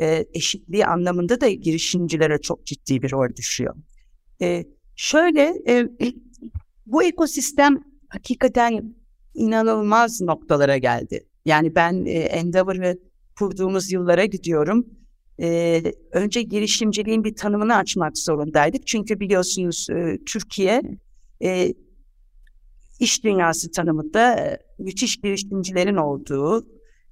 [0.00, 3.74] e, eşitliği anlamında da girişimcilere çok ciddi bir rol düşüyor.
[4.42, 4.64] E,
[4.96, 5.88] şöyle e,
[6.86, 8.94] bu ekosistem hakikaten
[9.34, 11.26] inanılmaz noktalara geldi.
[11.44, 12.98] Yani ben e, Endeavor'ı
[13.38, 14.86] kurduğumuz yıllara gidiyorum.
[15.40, 18.86] E, önce girişimciliğin bir tanımını açmak zorundaydık.
[18.86, 20.82] Çünkü biliyorsunuz e, Türkiye
[21.42, 21.74] e,
[23.00, 26.66] iş dünyası tanımında e, müthiş girişimcilerin olduğu,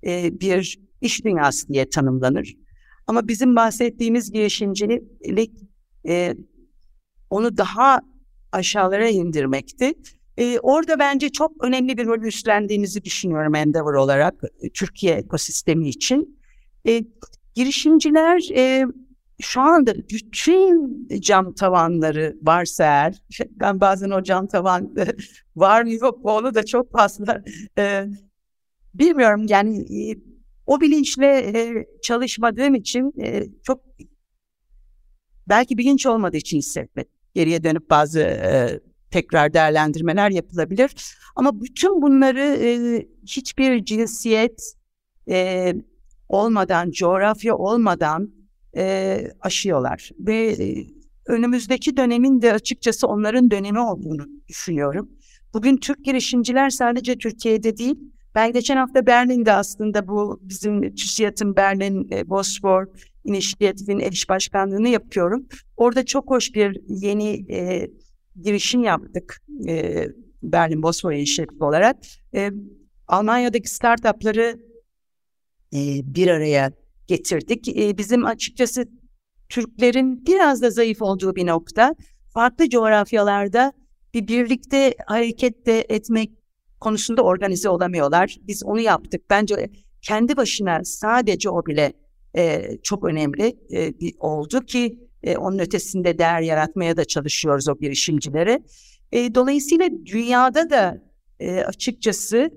[0.07, 2.55] e, bir iş dünyası diye tanımlanır.
[3.07, 5.53] Ama bizim bahsettiğimiz girişimcilik
[6.09, 6.35] e,
[7.31, 8.01] onu daha
[8.53, 9.95] aşağılara indirmekti.
[10.39, 16.39] E, orada bence çok önemli bir rol üstlendiğinizi düşünüyorum Endeavor olarak e, Türkiye ekosistemi için.
[16.89, 17.05] E,
[17.55, 18.87] girişimciler e,
[19.41, 24.95] şu anda bütün cam tavanları varsa eğer, ben bazen o cam tavan
[25.57, 27.43] var mı yok mu onu da çok fazla
[27.79, 28.07] e,
[28.95, 30.19] bilmiyorum yani e,
[30.67, 33.81] o bilinçle e, çalışmadığım için e, çok
[35.49, 37.13] belki bilinç olmadığı için hissetmedim.
[37.35, 38.81] Geriye dönüp bazı e,
[39.13, 40.95] tekrar değerlendirmeler yapılabilir.
[41.37, 44.75] Ama bütün bunları e, hiçbir cinsiyet
[45.29, 45.75] e,
[46.29, 48.31] olmadan, coğrafya olmadan
[48.77, 50.11] e, aşıyorlar.
[50.19, 50.87] Ve e,
[51.27, 55.09] önümüzdeki dönemin de açıkçası onların dönemi olduğunu düşünüyorum.
[55.55, 57.97] Bugün Türk girişimciler sadece Türkiye'de değil,
[58.35, 62.87] ben geçen hafta Berlin'de aslında bu bizim TÜSİAD'ın Berlin e, Bosfor
[63.25, 65.47] İnisiyatifin eş başkanlığını yapıyorum.
[65.77, 67.91] Orada çok hoş bir yeni e,
[68.41, 70.07] girişim yaptık e,
[70.43, 71.97] Berlin Bosfor İnisiyatifi olarak.
[72.35, 72.51] E,
[73.09, 74.59] Almanya'daki startupları
[75.75, 75.81] e,
[76.15, 76.73] bir araya
[77.07, 77.69] getirdik.
[77.69, 78.89] E, bizim açıkçası
[79.49, 81.95] Türklerin biraz da zayıf olduğu bir nokta.
[82.35, 83.73] Farklı coğrafyalarda
[84.15, 86.31] bir birlikte hareket de etmek
[86.81, 88.37] konusunda organize olamıyorlar.
[88.41, 89.31] Biz onu yaptık.
[89.31, 89.71] Bence
[90.03, 91.93] kendi başına sadece o bile
[92.37, 97.79] e, çok önemli e, bir oldu ki e, onun ötesinde değer yaratmaya da çalışıyoruz o
[97.79, 98.63] girişimcilere.
[99.13, 101.03] E, dolayısıyla dünyada da
[101.41, 102.51] e, açıkçası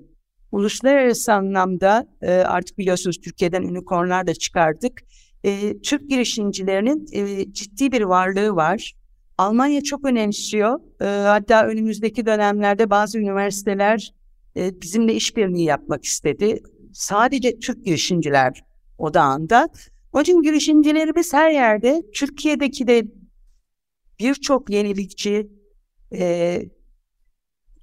[0.52, 5.02] uluslararası anlamda e, artık biliyorsunuz Türkiye'den unicornlar da çıkardık.
[5.44, 8.94] E, Türk girişimcilerinin e, ciddi bir varlığı var.
[9.38, 10.80] Almanya çok önemsiyor.
[11.00, 14.12] E, hatta önümüzdeki dönemlerde bazı üniversiteler
[14.56, 16.62] e, bizimle işbirliği yapmak istedi.
[16.92, 18.64] Sadece Türk girişimciler
[18.98, 19.68] odağında.
[20.16, 22.02] Onun girişimcilerimiz her yerde.
[22.14, 23.02] Türkiye'deki de
[24.20, 25.50] birçok yenilikçi,
[26.12, 26.62] e,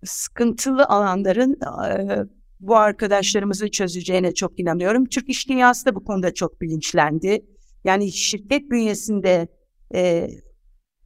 [0.03, 2.25] sıkıntılı alanların e,
[2.59, 5.05] bu arkadaşlarımızın çözeceğine çok inanıyorum.
[5.05, 7.45] Türk iş dünyası da bu konuda çok bilinçlendi.
[7.83, 9.47] Yani şirket bünyesinde
[9.95, 10.29] e,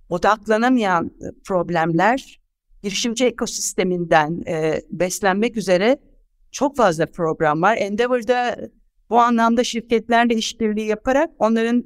[0.09, 1.11] odaklanamayan
[1.45, 2.41] problemler
[2.83, 5.97] girişimci ekosisteminden e, beslenmek üzere
[6.51, 7.77] çok fazla program var.
[7.77, 8.57] Endeavor'da
[9.09, 11.83] bu anlamda şirketlerle işbirliği yaparak onların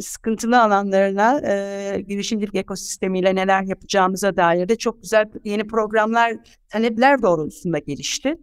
[0.00, 6.36] sıkıntılı alanlarına e, girişimcilik ekosistemiyle neler yapacağımıza dair de çok güzel yeni programlar,
[6.68, 8.36] talepler doğrultusunda gelişti.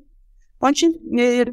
[0.62, 1.46] Onun için e,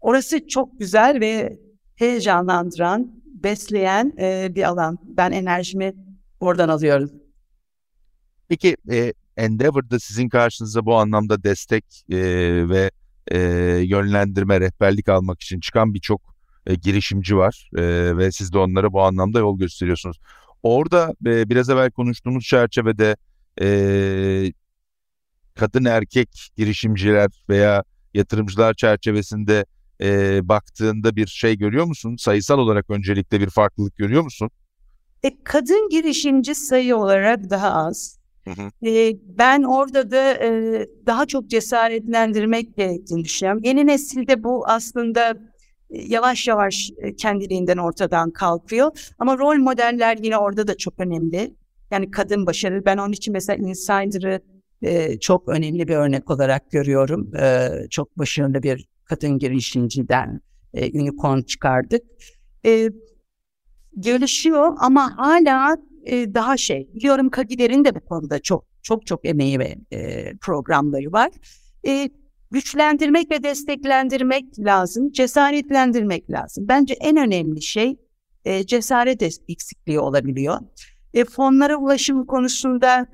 [0.00, 1.58] orası çok güzel ve
[1.96, 4.98] heyecanlandıran, besleyen e, bir alan.
[5.02, 5.94] Ben enerjimi
[6.40, 7.10] oradan alıyorum.
[8.48, 12.18] Peki e, Endeavor'da sizin karşınıza bu anlamda destek e,
[12.68, 12.90] ve
[13.30, 13.38] e,
[13.84, 16.34] yönlendirme, rehberlik almak için çıkan birçok
[16.66, 17.82] e, girişimci var e,
[18.16, 20.18] ve siz de onlara bu anlamda yol gösteriyorsunuz.
[20.62, 23.16] Orada e, biraz evvel konuştuğumuz çerçevede
[23.60, 23.66] e,
[25.54, 29.64] kadın erkek girişimciler veya yatırımcılar çerçevesinde
[30.00, 32.16] e, baktığında bir şey görüyor musun?
[32.18, 34.50] Sayısal olarak öncelikle bir farklılık görüyor musun?
[35.22, 38.18] E, kadın girişimci sayı olarak daha az.
[38.44, 38.88] Hı hı.
[38.88, 43.62] E, ben orada da e, daha çok cesaretlendirmek gerektiğini düşünüyorum.
[43.64, 45.36] Yeni nesilde bu aslında
[45.90, 49.12] yavaş yavaş kendiliğinden ortadan kalkıyor.
[49.18, 51.54] Ama rol modeller yine orada da çok önemli.
[51.90, 52.84] Yani kadın başarı.
[52.86, 54.40] Ben onun için mesela Insider'ı
[54.82, 57.36] e, çok önemli bir örnek olarak görüyorum.
[57.36, 60.40] E, çok başarılı bir kadın girişimciden
[60.74, 62.02] e, unicorn çıkardık.
[62.66, 62.90] E,
[64.00, 66.88] gelişiyor ama hala e, daha şey.
[66.94, 71.30] Biliyorum Kagider'in de bu konuda çok çok çok emeği ve e, programları var.
[71.86, 72.10] E,
[72.50, 76.68] güçlendirmek ve desteklendirmek lazım, cesaretlendirmek lazım.
[76.68, 77.96] Bence en önemli şey
[78.44, 80.58] e, cesaret eksikliği olabiliyor.
[81.14, 83.06] E, fonlara ulaşım konusunda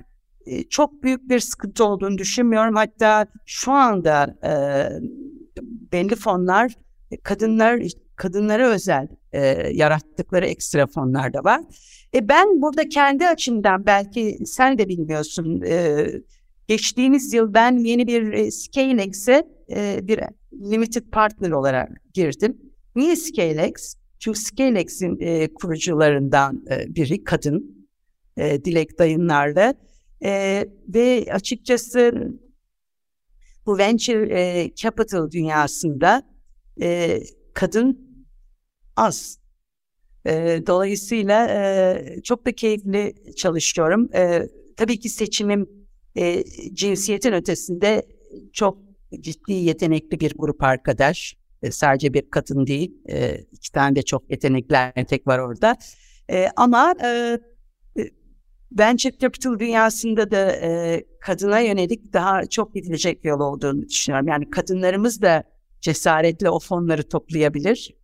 [0.45, 2.75] e, çok büyük bir sıkıntı olduğunu düşünmüyorum.
[2.75, 4.51] Hatta şu anda e,
[5.91, 6.73] belli fonlar
[7.23, 7.81] kadınlar
[8.15, 9.41] kadınlara özel e,
[9.73, 11.61] yarattıkları ekstra fonlar da var.
[12.15, 15.61] E ben burada kendi açımdan belki sen de bilmiyorsun.
[15.61, 16.07] E,
[16.67, 20.19] geçtiğimiz yıl ben yeni bir e, ScaleX'e e, bir
[20.53, 22.57] limited partner olarak girdim.
[22.95, 23.95] Niye ScaleX?
[24.19, 27.87] Çünkü ScaleX'in e, kurucularından e, biri kadın.
[28.37, 29.75] E, Dilek Dayınlar'da.
[30.23, 32.31] E, ve açıkçası
[33.65, 36.23] bu venture e, capital dünyasında
[36.81, 37.19] e,
[37.53, 38.11] kadın
[38.95, 39.40] az.
[40.25, 44.09] E, dolayısıyla e, çok da keyifli çalışıyorum.
[44.15, 45.69] E, tabii ki seçimim
[46.17, 46.43] e,
[46.73, 48.05] cinsiyetin ötesinde
[48.53, 48.77] çok
[49.19, 51.35] ciddi yetenekli bir grup arkadaş.
[51.63, 55.77] E, sadece bir kadın değil, e, iki tane de çok yetenekli erkek var orada.
[56.29, 57.39] E, ama e,
[58.79, 64.27] venture capital dünyasında da e, kadına yönelik daha çok gidilecek yol olduğunu düşünüyorum.
[64.27, 65.43] Yani kadınlarımız da
[65.81, 68.00] cesaretle o fonları toplayabilir.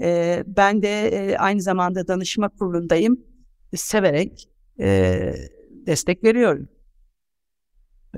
[0.00, 3.20] E, ben de e, aynı zamanda danışma kurulundayım.
[3.74, 4.48] Severek
[4.80, 5.34] e,
[5.86, 6.68] destek veriyorum.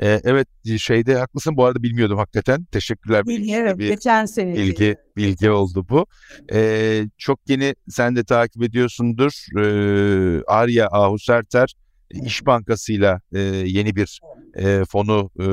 [0.00, 2.64] Ee, evet şeyde haklısın bu arada bilmiyordum hakikaten.
[2.64, 3.26] Teşekkürler.
[3.26, 3.78] Bilmiyorum.
[3.78, 4.54] Bir geçen sene.
[4.54, 6.06] Bilgi, bilgi oldu bu.
[6.52, 9.32] Ee, çok yeni sen de takip ediyorsundur.
[9.58, 11.74] Ee, Arya Ahuserter
[12.10, 14.20] İş Bankası'yla e, yeni bir
[14.56, 15.46] e, fonu e,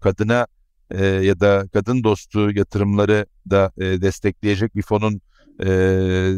[0.00, 0.46] kadına
[0.90, 5.20] e, ya da kadın dostu yatırımları da e, destekleyecek bir fonun
[5.64, 5.68] e,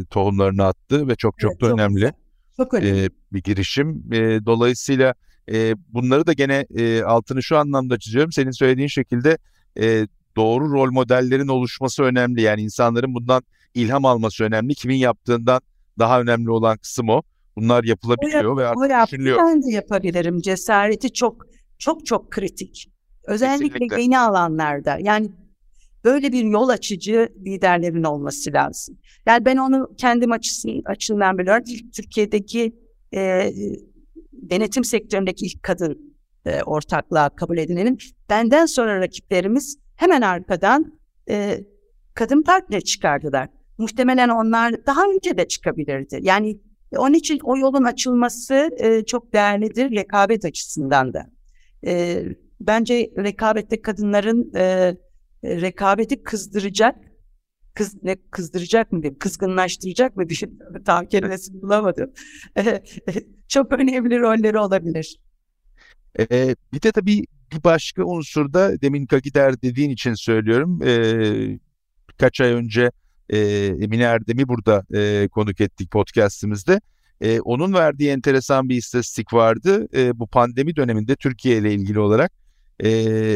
[0.09, 2.11] tohumlarını attı ve çok çok Evet, da çok önemli güzel.
[2.57, 3.03] Çok önemli.
[3.05, 4.03] e, bir girişim.
[4.13, 5.13] E, dolayısıyla
[5.51, 8.31] e, bunları da gene e, altını şu anlamda çiziyorum.
[8.31, 9.37] Senin söylediğin şekilde
[9.79, 12.41] e, doğru rol modellerin oluşması önemli.
[12.41, 13.43] Yani insanların bundan
[13.73, 14.75] ilham alması önemli.
[14.75, 15.61] Kimin yaptığından
[15.99, 17.21] daha önemli olan kısım o.
[17.55, 19.37] Bunlar yapılabiliyor ve O artık yaptı düşünülüyor.
[19.39, 20.41] ben de yapabilirim.
[20.41, 21.45] Cesareti çok
[21.77, 22.90] çok çok kritik.
[23.23, 24.97] Özellikle yeni alanlarda.
[25.01, 25.31] Yani
[26.03, 28.97] böyle bir yol açıcı liderlerin olması lazım.
[29.25, 31.63] Yani ben onu kendim açısından, açımdan biliyorum.
[31.67, 32.75] İlk Türkiye'deki
[33.13, 33.51] e,
[34.33, 36.15] denetim sektöründeki ilk kadın
[36.45, 37.97] e, ortaklığa kabul edilenin.
[38.29, 40.99] Benden sonra rakiplerimiz hemen arkadan
[41.29, 41.59] e,
[42.13, 43.49] kadın partner çıkardılar.
[43.77, 46.19] Muhtemelen onlar daha önce de çıkabilirdi.
[46.21, 46.59] Yani
[46.97, 51.25] onun için o yolun açılması e, çok değerlidir rekabet açısından da.
[51.85, 52.23] E,
[52.67, 54.95] bence rekabette kadınların e,
[55.43, 56.95] rekabeti kızdıracak,
[57.73, 62.11] kız ne kızdıracak mı diyeyim, kızgınlaştıracak mı diyeyim, tam kelimesini bulamadım.
[62.57, 62.83] E,
[63.47, 65.19] çok önemli rolleri olabilir.
[66.19, 70.81] Ee, bir de tabii bir başka unsur da demin Kagider dediğin için söylüyorum.
[70.83, 71.59] Ee,
[72.09, 72.91] birkaç ay önce
[73.29, 76.81] e, Emine Erdem'i burada e, konuk ettik podcastimizde.
[77.21, 79.87] E, onun verdiği enteresan bir istatistik vardı.
[79.93, 82.40] E, bu pandemi döneminde Türkiye ile ilgili olarak
[82.83, 82.89] e,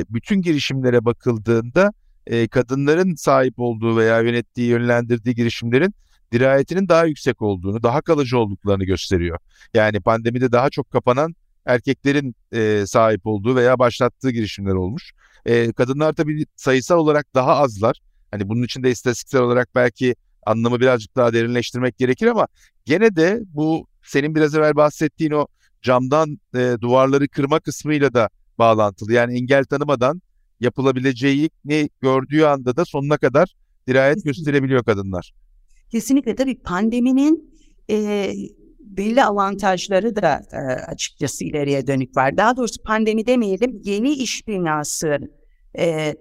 [0.10, 1.93] bütün girişimlere bakıldığında
[2.28, 5.93] e, kadınların sahip olduğu veya yönettiği, yönlendirdiği girişimlerin
[6.34, 9.38] dirayetinin daha yüksek olduğunu, daha kalıcı olduklarını gösteriyor.
[9.74, 11.36] Yani pandemide daha çok kapanan
[11.66, 15.12] erkeklerin e, sahip olduğu veya başlattığı girişimler olmuş.
[15.46, 18.02] E, kadınlar tabii sayısal olarak daha azlar.
[18.32, 20.16] Hani bunun için de istatistiksel olarak belki
[20.46, 22.48] anlamı birazcık daha derinleştirmek gerekir ama
[22.86, 25.48] gene de bu senin biraz evvel bahsettiğin o
[25.82, 28.30] camdan e, duvarları kırma kısmıyla da
[28.60, 29.14] bağlantılı.
[29.14, 30.22] Yani engel tanımadan
[30.60, 33.56] yapılabileceğini gördüğü anda da sonuna kadar
[33.88, 34.30] dirayet Kesinlikle.
[34.30, 35.34] gösterebiliyor kadınlar.
[35.91, 37.56] Kesinlikle tabii pandeminin
[37.89, 38.32] e,
[38.80, 42.38] belli avantajları da e, açıkçası ileriye dönük var.
[42.38, 45.18] Daha doğrusu pandemi demeyelim, yeni iş dünyası
[45.78, 46.16] e,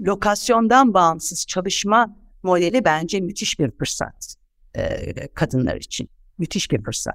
[0.00, 4.34] lokasyondan bağımsız çalışma modeli bence müthiş bir fırsat
[4.76, 6.08] e, kadınlar için.
[6.38, 7.14] Müthiş bir fırsat.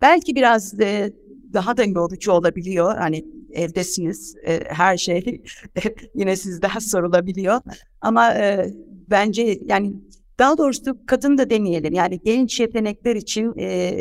[0.00, 1.12] Belki biraz e,
[1.52, 2.96] daha da yorucu olabiliyor.
[2.96, 3.24] Hani
[3.54, 5.42] evdesiniz, e, her şey
[6.14, 7.60] yine sizden sorulabiliyor.
[8.00, 8.74] Ama e,
[9.10, 9.94] bence yani
[10.38, 11.94] daha doğrusu kadın da demeyelim.
[11.94, 13.94] Yani genç yetenekler için e,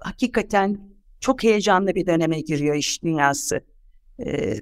[0.00, 3.60] hakikaten çok heyecanlı bir döneme giriyor iş dünyası.
[4.26, 4.56] E,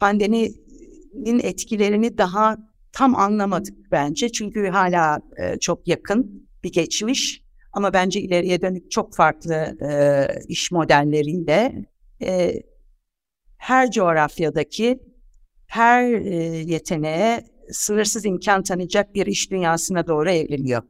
[0.00, 2.56] pandeminin etkilerini daha
[2.92, 4.28] tam anlamadık bence.
[4.28, 7.42] Çünkü hala e, çok yakın bir geçmiş.
[7.72, 9.54] Ama bence ileriye dönük çok farklı
[9.90, 11.86] e, iş modelleriyle
[12.22, 12.62] e,
[13.66, 14.98] her coğrafyadaki
[15.66, 20.82] her e, yeteneğe sınırsız imkan tanıyacak bir iş dünyasına doğru evriliyor.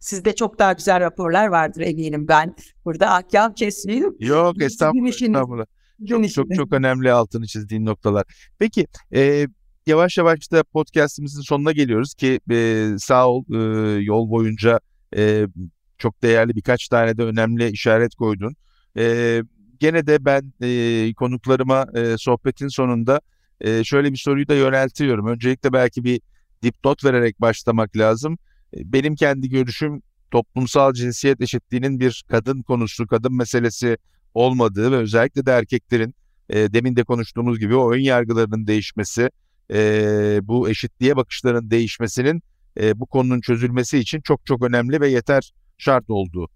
[0.00, 2.54] Sizde çok daha güzel raporlar vardır eminim ben.
[2.84, 4.16] Burada ahkam kesmeyeyim.
[4.18, 5.08] Yok estağfurullah.
[5.08, 5.66] işiniz- estağfurullah.
[6.08, 6.56] Çok işiniz.
[6.56, 8.24] çok önemli altını çizdiğin noktalar.
[8.58, 9.46] Peki e,
[9.86, 13.58] yavaş yavaş da podcastimizin sonuna geliyoruz ki e, sağ ol e,
[14.02, 14.80] yol boyunca
[15.16, 15.46] e,
[15.98, 18.56] çok değerli birkaç tane de önemli işaret koydun.
[18.96, 19.42] E,
[19.80, 23.20] gene de ben e, konuklarıma e, sohbetin sonunda
[23.60, 25.26] e, şöyle bir soruyu da yöneltiyorum.
[25.26, 26.20] Öncelikle belki bir
[26.62, 28.38] dipnot vererek başlamak lazım.
[28.76, 33.96] E, Benim kendi görüşüm toplumsal cinsiyet eşitliğinin bir kadın konusu, kadın meselesi
[34.34, 36.14] olmadığı ve özellikle de erkeklerin
[36.50, 39.30] e, demin de konuştuğumuz gibi o ön yargılarının değişmesi,
[39.72, 42.42] e, bu eşitliğe bakışların değişmesinin
[42.80, 46.48] e, bu konunun çözülmesi için çok çok önemli ve yeter şart olduğu.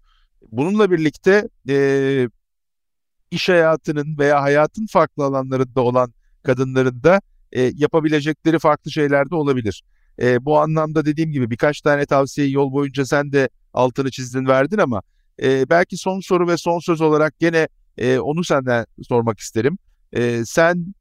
[0.51, 2.27] Bununla birlikte e,
[3.33, 6.13] iş hayatının veya hayatın farklı alanlarında olan
[6.43, 7.21] kadınların da
[7.51, 9.83] e, yapabilecekleri farklı şeyler de olabilir.
[10.21, 14.77] E, bu anlamda dediğim gibi birkaç tane tavsiyeyi yol boyunca sen de altını çizdin verdin
[14.77, 15.01] ama
[15.41, 17.67] e, belki son soru ve son söz olarak gene
[17.97, 19.77] e, onu senden sormak isterim.
[20.13, 20.93] E, sen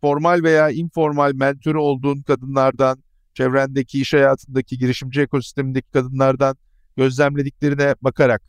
[0.00, 3.02] formal veya informal mentörü olduğun kadınlardan,
[3.34, 6.56] çevrendeki iş hayatındaki girişimci ekosistemindeki kadınlardan
[6.96, 8.42] gözlemlediklerine bakarak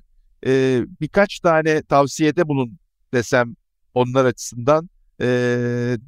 [0.45, 2.79] e, birkaç tane tavsiyede bulun
[3.13, 3.55] desem
[3.93, 4.89] onlar açısından
[5.21, 5.27] e,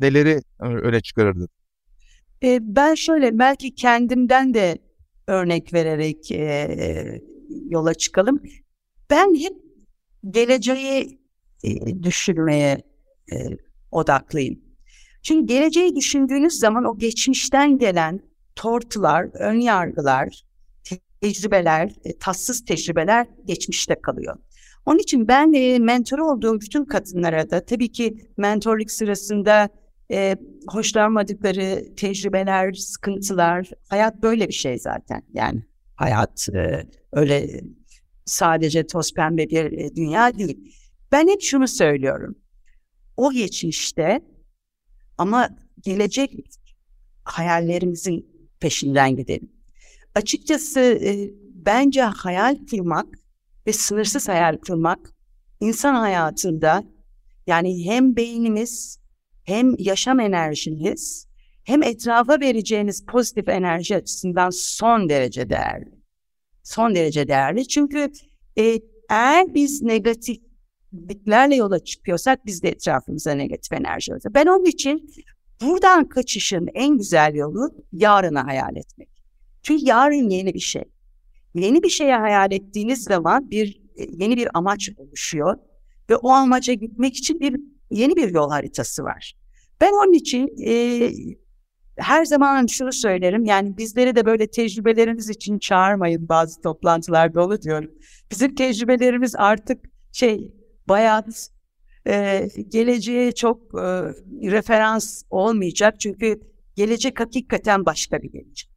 [0.02, 1.50] neleri öne çıkarırdın?
[2.44, 4.78] E, ben şöyle belki kendimden de
[5.28, 7.22] örnek vererek e,
[7.70, 8.42] yola çıkalım.
[9.10, 9.54] Ben hep
[10.30, 11.20] geleceği
[11.64, 12.82] e, düşünmeye
[13.32, 13.36] e,
[13.92, 14.60] odaklıyım.
[15.24, 18.20] Çünkü geleceği düşündüğünüz zaman o geçmişten gelen
[18.56, 20.44] tortular, ön yargılar,
[21.22, 24.38] tecrübeler, e, tatsız tecrübeler geçmişte kalıyor.
[24.86, 29.70] Onun için ben e, mentor olduğum bütün kadınlara da tabii ki mentorluk sırasında
[30.12, 30.36] e,
[30.68, 35.22] hoşlanmadıkları tecrübeler, sıkıntılar, hayat böyle bir şey zaten.
[35.34, 35.64] Yani
[35.96, 37.62] hayat e, öyle
[38.26, 40.76] sadece toz pembe bir e, dünya değil.
[41.12, 42.36] Ben hep şunu söylüyorum.
[43.18, 44.22] O geçmişte
[45.18, 45.50] ama
[45.82, 46.34] gelecek
[47.24, 49.52] hayallerimizin peşinden gidelim.
[50.16, 53.23] Açıkçası e, bence hayal kurmak
[53.68, 55.00] ve sınırsız hayal kurmak
[55.60, 56.84] insan hayatında
[57.48, 59.00] yani hem beynimiz
[59.44, 61.28] hem yaşam enerjiniz
[61.64, 65.92] hem etrafa vereceğiniz pozitif enerji açısından son derece değerli.
[66.64, 68.12] Son derece değerli çünkü
[68.58, 74.34] e, eğer biz negatifliklerle yola çıkıyorsak biz de etrafımıza negatif enerji alıyoruz.
[74.36, 75.10] Ben onun için
[75.62, 79.10] buradan kaçışın en güzel yolu yarını hayal etmek.
[79.64, 80.84] Çünkü yarın yeni bir şey.
[81.54, 85.58] Yeni bir şeye hayal ettiğiniz zaman bir e, yeni bir amaç oluşuyor
[86.10, 87.60] ve o amaca gitmek için bir
[87.92, 89.36] yeni bir yol haritası var.
[89.82, 91.12] Ben onun için e,
[91.98, 93.46] her zaman şunu söylerim.
[93.46, 97.92] Yani bizleri de böyle tecrübelerimiz için çağırmayın bazı toplantılarda olur diyorum.
[98.32, 100.54] Bizim tecrübelerimiz artık şey
[100.88, 101.50] bayat,
[102.08, 103.84] e, geleceğe çok e,
[104.52, 106.00] referans olmayacak.
[106.00, 106.42] Çünkü
[106.76, 108.73] gelecek hakikaten başka bir gelecek.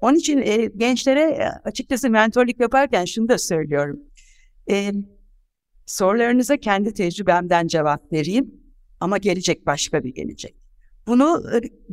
[0.00, 4.00] Onun için e, gençlere açıkçası mentorluk yaparken şunu da söylüyorum.
[4.70, 4.92] E,
[5.86, 8.54] sorularınıza kendi tecrübemden cevap vereyim
[9.00, 10.56] ama gelecek başka bir gelecek.
[11.06, 11.42] Bunu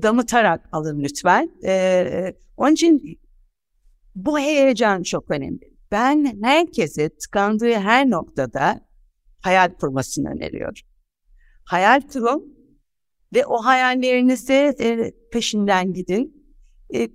[0.02, 1.52] damıtarak alın lütfen.
[1.66, 3.20] Ee, onun için
[4.16, 5.72] bu heyecan çok önemli.
[5.91, 8.82] Ben herkese tıkandığı her noktada
[9.41, 10.84] hayal kurmasını öneriyorum.
[11.66, 12.58] Hayal kurun
[13.36, 16.56] ve o hayallerinize e, peşinden gidin.
[16.93, 17.10] E,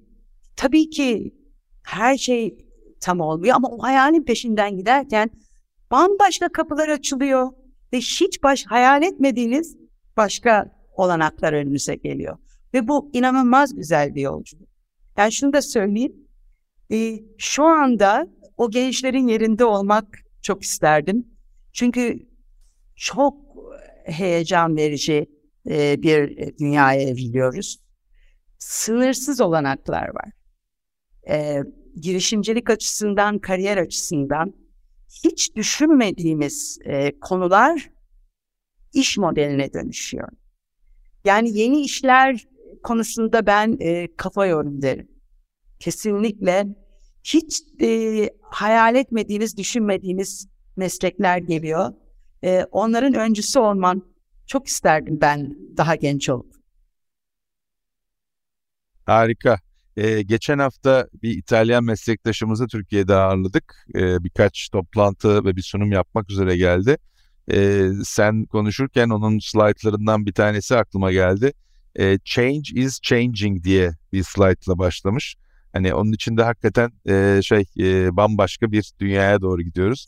[0.56, 1.34] tabii ki
[1.84, 2.58] her şey
[3.00, 5.30] tam olmuyor ama o hayalin peşinden giderken
[5.90, 7.52] bambaşka kapılar açılıyor
[7.92, 9.76] ve hiç baş hayal etmediğiniz
[10.16, 12.38] başka olanaklar önümüze geliyor.
[12.74, 14.68] Ve bu inanılmaz güzel bir yolculuk.
[15.16, 16.16] Yani şunu da söyleyeyim.
[16.92, 21.26] E, şu anda o gençlerin yerinde olmak çok isterdim.
[21.72, 22.28] Çünkü
[22.96, 23.36] çok
[24.04, 25.26] heyecan verici
[25.70, 27.78] e, bir dünyaya evriliyoruz.
[28.58, 30.35] Sınırsız olanaklar var.
[31.28, 31.62] E,
[32.00, 34.54] girişimcilik açısından, kariyer açısından
[35.24, 37.90] hiç düşünmediğimiz e, konular
[38.92, 40.28] iş modeline dönüşüyor.
[41.24, 42.46] Yani yeni işler
[42.82, 45.08] konusunda ben e, kafa yorum derim.
[45.80, 46.66] Kesinlikle
[47.24, 51.92] hiç e, hayal etmediğiniz, düşünmediğiniz meslekler geliyor.
[52.44, 54.02] E, onların öncüsü olman
[54.46, 56.54] çok isterdim ben daha genç olup.
[59.06, 59.58] Harika.
[59.96, 63.86] Ee, geçen hafta bir İtalyan meslektaşımızı Türkiye'de ağırladık.
[63.94, 66.98] Ee, birkaç toplantı ve bir sunum yapmak üzere geldi
[67.52, 71.52] e, sen konuşurken onun slaytlarından bir tanesi aklıma geldi.
[71.98, 75.36] E, Change is changing diye bir slaytla başlamış.
[75.72, 80.06] Hani onun içinde hakikaten e, şey e, bambaşka bir dünyaya doğru gidiyoruz.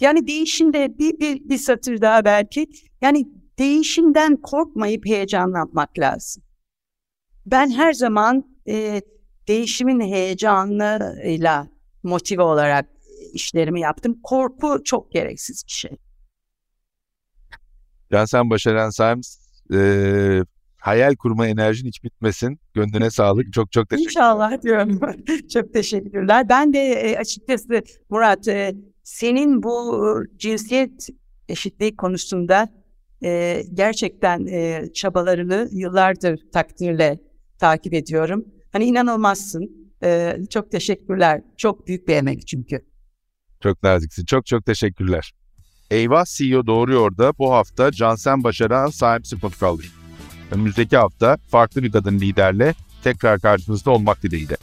[0.00, 2.66] Yani değişimde bir, bir, bir satır daha belki.
[3.00, 6.42] Yani değişimden korkmayıp heyecanlanmak lazım.
[7.46, 9.02] Ben her zaman e,
[9.48, 11.68] değişimin heyecanıyla
[12.02, 12.86] motive olarak
[13.32, 14.20] işlerimi yaptım.
[14.22, 15.90] Korku çok gereksiz bir şey.
[18.12, 19.36] Cansen Başaran Sims
[19.74, 19.80] e,
[20.76, 22.60] hayal kurma enerjin hiç bitmesin.
[22.74, 23.52] Gönlüne sağlık.
[23.52, 25.00] Çok çok teşekkür İnşallah diyorum.
[25.52, 26.48] çok teşekkürler.
[26.48, 31.08] Ben de e, açıkçası Murat e, senin bu cinsiyet
[31.48, 32.68] eşitliği konusunda
[33.24, 37.18] e, gerçekten e, çabalarını yıllardır takdirle
[37.58, 38.44] takip ediyorum.
[38.72, 39.90] Hani inanılmazsın.
[40.02, 41.42] E, çok teşekkürler.
[41.56, 42.84] Çok büyük bir emek çünkü.
[43.62, 44.24] Çok naziksin.
[44.24, 45.32] Çok çok teşekkürler.
[45.90, 49.82] Eyvah CEO doğuruyor da bu hafta Cansen Başaran sahipsi kaldı.
[50.50, 54.56] Önümüzdeki hafta farklı bir kadın liderle tekrar karşınızda olmak dileğiyle.